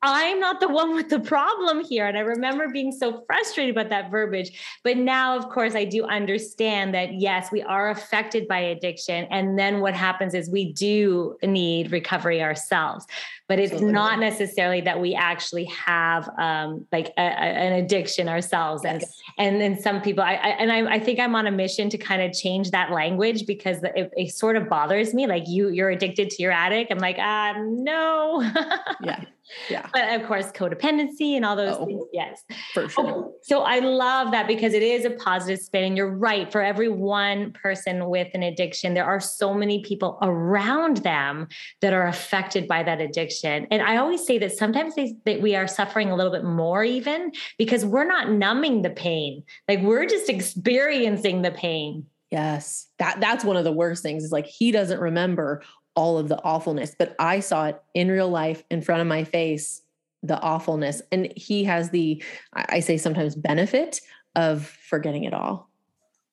I'm 0.03 0.39
not 0.39 0.59
the 0.59 0.67
one 0.67 0.93
with 0.93 1.09
the 1.09 1.19
problem 1.19 1.83
here. 1.83 2.05
And 2.05 2.17
I 2.17 2.21
remember 2.21 2.69
being 2.69 2.91
so 2.91 3.23
frustrated 3.25 3.75
about 3.75 3.89
that 3.89 4.11
verbiage. 4.11 4.51
But 4.83 4.97
now, 4.97 5.35
of 5.35 5.49
course, 5.49 5.73
I 5.73 5.85
do 5.85 6.03
understand 6.03 6.93
that 6.93 7.15
yes, 7.15 7.51
we 7.51 7.63
are 7.63 7.89
affected 7.89 8.47
by 8.47 8.59
addiction. 8.59 9.25
And 9.31 9.57
then 9.57 9.79
what 9.79 9.95
happens 9.95 10.35
is 10.35 10.49
we 10.49 10.71
do 10.71 11.35
need 11.41 11.91
recovery 11.91 12.43
ourselves. 12.43 13.07
But 13.47 13.59
it's 13.59 13.71
Absolutely. 13.71 13.93
not 13.93 14.19
necessarily 14.19 14.81
that 14.81 14.99
we 14.99 15.15
actually 15.15 15.65
have 15.65 16.29
um, 16.37 16.85
like 16.91 17.13
a, 17.17 17.21
a, 17.21 17.23
an 17.23 17.73
addiction 17.73 18.27
ourselves. 18.27 18.83
Yes. 18.83 19.19
And 19.37 19.47
and 19.47 19.61
then 19.61 19.81
some 19.81 20.01
people, 20.01 20.23
I, 20.23 20.33
I 20.33 20.49
and 20.49 20.71
I, 20.71 20.95
I, 20.95 20.99
think 20.99 21.19
I'm 21.19 21.33
on 21.33 21.47
a 21.47 21.51
mission 21.51 21.89
to 21.91 21.97
kind 21.97 22.21
of 22.21 22.33
change 22.33 22.71
that 22.71 22.91
language 22.91 23.45
because 23.45 23.81
it, 23.83 24.11
it 24.15 24.33
sort 24.33 24.57
of 24.57 24.67
bothers 24.67 25.13
me. 25.13 25.27
Like 25.27 25.43
you, 25.47 25.69
you're 25.69 25.89
addicted 25.89 26.29
to 26.31 26.43
your 26.43 26.51
addict. 26.51 26.91
I'm 26.91 26.97
like, 26.97 27.15
ah, 27.19 27.53
no. 27.57 28.41
yeah. 29.01 29.23
Yeah. 29.69 29.87
But 29.93 30.19
of 30.19 30.27
course, 30.27 30.51
codependency 30.51 31.35
and 31.35 31.45
all 31.45 31.55
those 31.55 31.75
oh, 31.77 31.85
things. 31.85 32.03
Yes. 32.13 32.43
For 32.73 32.83
oh, 32.83 32.87
sure. 32.87 33.31
so 33.41 33.61
I 33.61 33.79
love 33.79 34.31
that 34.31 34.47
because 34.47 34.73
it 34.73 34.83
is 34.83 35.05
a 35.05 35.11
positive 35.11 35.59
spin. 35.59 35.83
And 35.83 35.97
you're 35.97 36.15
right. 36.15 36.51
For 36.51 36.61
every 36.61 36.89
one 36.89 37.53
person 37.53 38.09
with 38.09 38.27
an 38.33 38.43
addiction, 38.43 38.93
there 38.93 39.05
are 39.05 39.19
so 39.19 39.53
many 39.53 39.83
people 39.83 40.17
around 40.21 40.97
them 40.97 41.47
that 41.81 41.93
are 41.93 42.07
affected 42.07 42.67
by 42.67 42.83
that 42.83 43.01
addiction. 43.01 43.67
And 43.71 43.81
I 43.81 43.97
always 43.97 44.25
say 44.25 44.37
that 44.39 44.51
sometimes 44.51 44.95
they, 44.95 45.15
that 45.25 45.41
we 45.41 45.55
are 45.55 45.67
suffering 45.67 46.09
a 46.09 46.15
little 46.15 46.31
bit 46.31 46.43
more 46.43 46.83
even 46.83 47.31
because 47.57 47.85
we're 47.85 48.07
not 48.07 48.31
numbing 48.31 48.81
the 48.81 48.89
pain. 48.89 49.43
Like 49.67 49.81
we're 49.81 50.05
just 50.05 50.29
experiencing 50.29 51.41
the 51.41 51.51
pain. 51.51 52.05
Yes. 52.31 52.87
That 52.99 53.21
that's 53.21 53.45
one 53.45 53.55
of 53.55 53.63
the 53.63 53.71
worst 53.71 54.03
things 54.03 54.23
is 54.23 54.31
like 54.31 54.45
he 54.45 54.71
doesn't 54.71 54.99
remember 54.99 55.61
all 55.97 56.17
of 56.17 56.29
the 56.29 56.41
awfulness, 56.43 56.95
but 56.97 57.15
I 57.19 57.41
saw 57.41 57.65
it 57.65 57.81
in 57.95 58.09
real 58.09 58.29
life 58.29 58.63
in 58.69 58.81
front 58.81 59.01
of 59.01 59.07
my 59.07 59.23
face, 59.23 59.81
the 60.21 60.39
awfulness. 60.39 61.01
And 61.11 61.33
he 61.35 61.63
has 61.63 61.89
the, 61.89 62.23
I 62.53 62.79
say 62.79 62.97
sometimes 62.97 63.35
benefit 63.35 63.99
of 64.35 64.67
forgetting 64.67 65.23
it 65.23 65.33
all. 65.33 65.69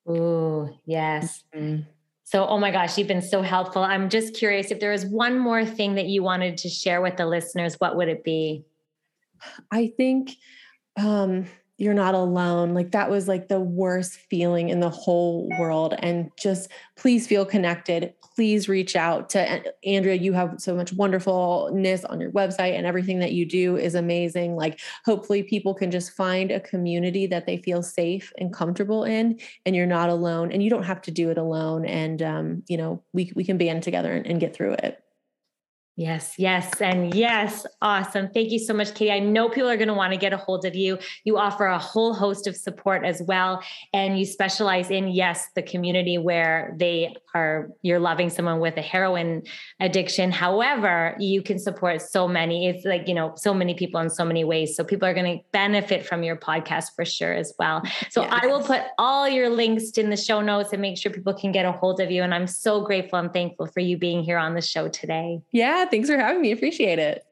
Ooh, 0.09 0.69
yes. 0.85 1.45
Mm-hmm. 1.57 1.89
So, 2.25 2.47
oh 2.47 2.59
my 2.59 2.71
gosh, 2.71 2.99
you've 2.99 3.09
been 3.09 3.23
so 3.23 3.41
helpful. 3.41 3.83
I'm 3.83 4.11
just 4.11 4.35
curious 4.35 4.71
if 4.71 4.81
there 4.81 4.93
was 4.93 5.07
one 5.07 5.39
more 5.39 5.65
thing 5.65 5.95
that 5.95 6.07
you 6.07 6.23
wanted 6.23 6.59
to 6.59 6.69
share 6.69 7.01
with 7.01 7.17
the 7.17 7.27
listeners, 7.27 7.81
what 7.81 7.97
would 7.97 8.09
it 8.09 8.23
be? 8.23 8.65
I 9.71 9.93
think 9.97 10.33
um, 10.99 11.47
you're 11.77 11.95
not 11.95 12.15
alone. 12.15 12.73
Like 12.73 12.93
that 12.93 13.11
was 13.11 13.27
like 13.27 13.49
the 13.49 13.61
worst 13.61 14.15
feeling 14.31 14.69
in 14.69 14.81
the 14.81 14.91
whole 14.91 15.49
world. 15.59 15.95
And 15.99 16.31
just 16.41 16.71
please 16.97 17.27
feel 17.27 17.45
connected. 17.45 18.15
Please 18.37 18.69
reach 18.69 18.97
out 18.97 19.29
to 19.31 19.63
Andrea. 19.85 20.15
You 20.15 20.33
have 20.33 20.55
so 20.59 20.75
much 20.75 20.93
wonderfulness 20.93 22.05
on 22.05 22.21
your 22.21 22.33
website, 22.33 22.77
and 22.77 22.85
everything 22.85 23.21
that 23.21 23.33
you 23.33 23.47
do 23.47 23.77
is 23.77 23.95
amazing. 23.95 24.57
Like, 24.57 24.81
hopefully, 25.05 25.45
people 25.45 25.73
can 25.73 25.93
just 25.93 26.13
find 26.13 26.51
a 26.51 26.59
community 26.59 27.27
that 27.29 27.47
they 27.47 27.59
feel 27.59 27.83
safe 27.83 28.33
and 28.39 28.53
comfortable 28.53 29.05
in, 29.05 29.39
and 29.65 29.77
you're 29.77 29.87
not 29.87 30.11
alone. 30.11 30.51
And 30.51 30.65
you 30.65 30.71
don't 30.71 30.83
have 30.83 31.01
to 31.03 31.13
do 31.13 31.31
it 31.31 31.39
alone. 31.39 31.85
And 31.85 32.23
um, 32.23 32.63
you 32.69 32.77
know, 32.77 33.05
we 33.13 33.33
we 33.37 33.45
can 33.45 33.57
band 33.57 33.85
together 33.85 34.13
and, 34.13 34.27
and 34.27 34.41
get 34.41 34.55
through 34.55 34.73
it. 34.75 35.01
Yes, 35.97 36.35
yes, 36.39 36.81
and 36.81 37.15
yes. 37.15 37.65
Awesome. 37.81 38.29
Thank 38.31 38.51
you 38.51 38.59
so 38.59 38.75
much, 38.75 38.95
Katie. 38.95 39.13
I 39.13 39.21
know 39.21 39.49
people 39.49 39.71
are 39.71 39.77
going 39.77 39.87
to 39.87 39.95
want 39.95 40.13
to 40.13 40.19
get 40.19 40.33
a 40.33 40.37
hold 40.37 40.65
of 40.65 40.75
you. 40.75 40.99
You 41.23 41.39
offer 41.39 41.67
a 41.67 41.79
whole 41.79 42.13
host 42.13 42.49
of 42.49 42.57
support 42.57 43.05
as 43.05 43.23
well. 43.23 43.63
And 43.93 44.19
you 44.19 44.27
specialize 44.27 44.91
in, 44.91 45.07
yes, 45.07 45.47
the 45.55 45.63
community 45.63 46.19
where 46.19 46.75
they 46.81 47.15
are, 47.33 47.71
you're 47.83 48.01
loving 48.01 48.29
someone 48.29 48.59
with 48.59 48.77
a 48.77 48.83
heroin 48.83 49.45
addiction. 49.79 50.33
However, 50.33 51.15
you 51.21 51.43
can 51.43 51.61
support 51.61 52.03
so 52.03 52.27
many. 52.27 52.67
It's 52.67 52.85
like, 52.85 53.07
you 53.07 53.15
know, 53.15 53.33
so 53.37 53.55
many 53.55 53.75
people 53.75 54.01
in 54.01 54.11
so 54.11 54.25
many 54.25 54.43
ways. 54.43 54.75
So 54.75 54.83
people 54.83 55.07
are 55.07 55.15
going 55.15 55.39
to 55.39 55.45
benefit 55.53 56.05
from 56.05 56.25
your 56.25 56.35
podcast 56.35 56.87
for 56.97 57.05
sure 57.05 57.33
as 57.33 57.55
well. 57.57 57.83
So 58.11 58.23
yes. 58.23 58.41
I 58.43 58.47
will 58.49 58.63
put 58.63 58.83
all 58.99 59.29
your 59.29 59.49
links 59.49 59.91
in 59.93 60.11
the 60.11 60.17
show 60.17 60.41
notes 60.41 60.73
and 60.73 60.83
make 60.83 60.99
sure 60.99 61.13
people 61.13 61.35
can 61.35 61.53
get 61.53 61.65
a 61.65 61.71
hold 61.73 62.01
of 62.01 62.11
you. 62.11 62.25
And 62.25 62.35
I'm 62.35 62.49
so 62.49 62.85
grateful 62.85 63.21
and 63.21 63.33
thankful 63.33 63.67
for 63.67 63.79
you 63.79 63.97
being 63.97 64.25
here 64.25 64.39
on 64.39 64.55
the 64.55 64.61
show 64.61 64.89
today. 64.89 65.41
Yeah. 65.53 65.84
Thanks 65.91 66.09
for 66.09 66.19
having 66.19 66.43
me. 66.43 66.53
Appreciate 66.53 66.99
it. 66.99 67.25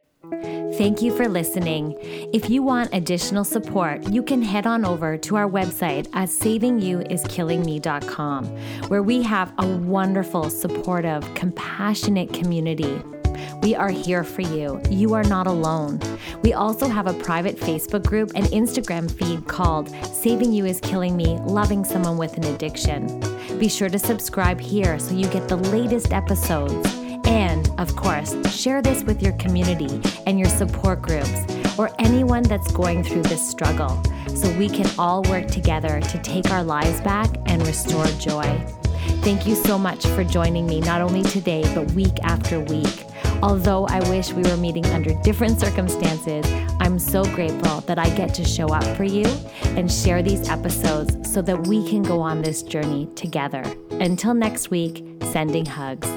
Thank 0.78 1.02
you 1.02 1.14
for 1.16 1.28
listening. 1.28 1.96
If 2.32 2.48
you 2.48 2.62
want 2.62 2.94
additional 2.94 3.44
support, 3.44 4.08
you 4.08 4.22
can 4.22 4.40
head 4.40 4.66
on 4.66 4.84
over 4.84 5.18
to 5.18 5.36
our 5.36 5.48
website 5.48 6.08
at 6.14 6.28
savingyouiskillingme.com, 6.28 8.46
where 8.88 9.02
we 9.02 9.22
have 9.22 9.52
a 9.58 9.66
wonderful, 9.66 10.48
supportive, 10.48 11.34
compassionate 11.34 12.32
community. 12.32 13.02
We 13.62 13.74
are 13.74 13.90
here 13.90 14.24
for 14.24 14.42
you. 14.42 14.80
You 14.90 15.14
are 15.14 15.24
not 15.24 15.46
alone. 15.46 16.00
We 16.42 16.52
also 16.52 16.88
have 16.88 17.06
a 17.06 17.14
private 17.14 17.56
Facebook 17.56 18.06
group 18.06 18.32
and 18.34 18.46
Instagram 18.46 19.10
feed 19.10 19.46
called 19.46 19.90
Saving 20.06 20.52
You 20.52 20.66
is 20.66 20.80
Killing 20.80 21.16
Me 21.16 21.38
Loving 21.40 21.84
Someone 21.84 22.16
with 22.16 22.36
an 22.36 22.44
Addiction. 22.44 23.20
Be 23.58 23.68
sure 23.68 23.88
to 23.88 23.98
subscribe 23.98 24.60
here 24.60 24.98
so 24.98 25.14
you 25.14 25.26
get 25.28 25.48
the 25.48 25.56
latest 25.56 26.12
episodes. 26.12 27.01
Of 27.82 27.96
course, 27.96 28.36
share 28.48 28.80
this 28.80 29.02
with 29.02 29.20
your 29.20 29.32
community 29.32 30.00
and 30.28 30.38
your 30.38 30.48
support 30.48 31.02
groups 31.02 31.32
or 31.76 31.90
anyone 31.98 32.44
that's 32.44 32.70
going 32.70 33.02
through 33.02 33.22
this 33.22 33.50
struggle 33.50 34.00
so 34.28 34.56
we 34.56 34.68
can 34.68 34.88
all 35.00 35.24
work 35.24 35.48
together 35.48 36.00
to 36.00 36.18
take 36.18 36.52
our 36.52 36.62
lives 36.62 37.00
back 37.00 37.28
and 37.46 37.66
restore 37.66 38.06
joy. 38.20 38.44
Thank 39.22 39.48
you 39.48 39.56
so 39.56 39.80
much 39.80 40.06
for 40.06 40.22
joining 40.22 40.64
me, 40.64 40.78
not 40.80 41.00
only 41.00 41.24
today, 41.24 41.64
but 41.74 41.90
week 41.90 42.14
after 42.22 42.60
week. 42.60 43.04
Although 43.42 43.88
I 43.88 43.98
wish 44.08 44.32
we 44.32 44.44
were 44.44 44.56
meeting 44.56 44.86
under 44.86 45.20
different 45.22 45.58
circumstances, 45.58 46.46
I'm 46.78 47.00
so 47.00 47.24
grateful 47.34 47.80
that 47.80 47.98
I 47.98 48.08
get 48.10 48.32
to 48.34 48.44
show 48.44 48.68
up 48.68 48.84
for 48.96 49.02
you 49.02 49.26
and 49.76 49.90
share 49.90 50.22
these 50.22 50.48
episodes 50.48 51.32
so 51.32 51.42
that 51.42 51.66
we 51.66 51.90
can 51.90 52.04
go 52.04 52.20
on 52.20 52.42
this 52.42 52.62
journey 52.62 53.08
together. 53.16 53.64
Until 53.90 54.34
next 54.34 54.70
week, 54.70 55.04
sending 55.32 55.66
hugs. 55.66 56.08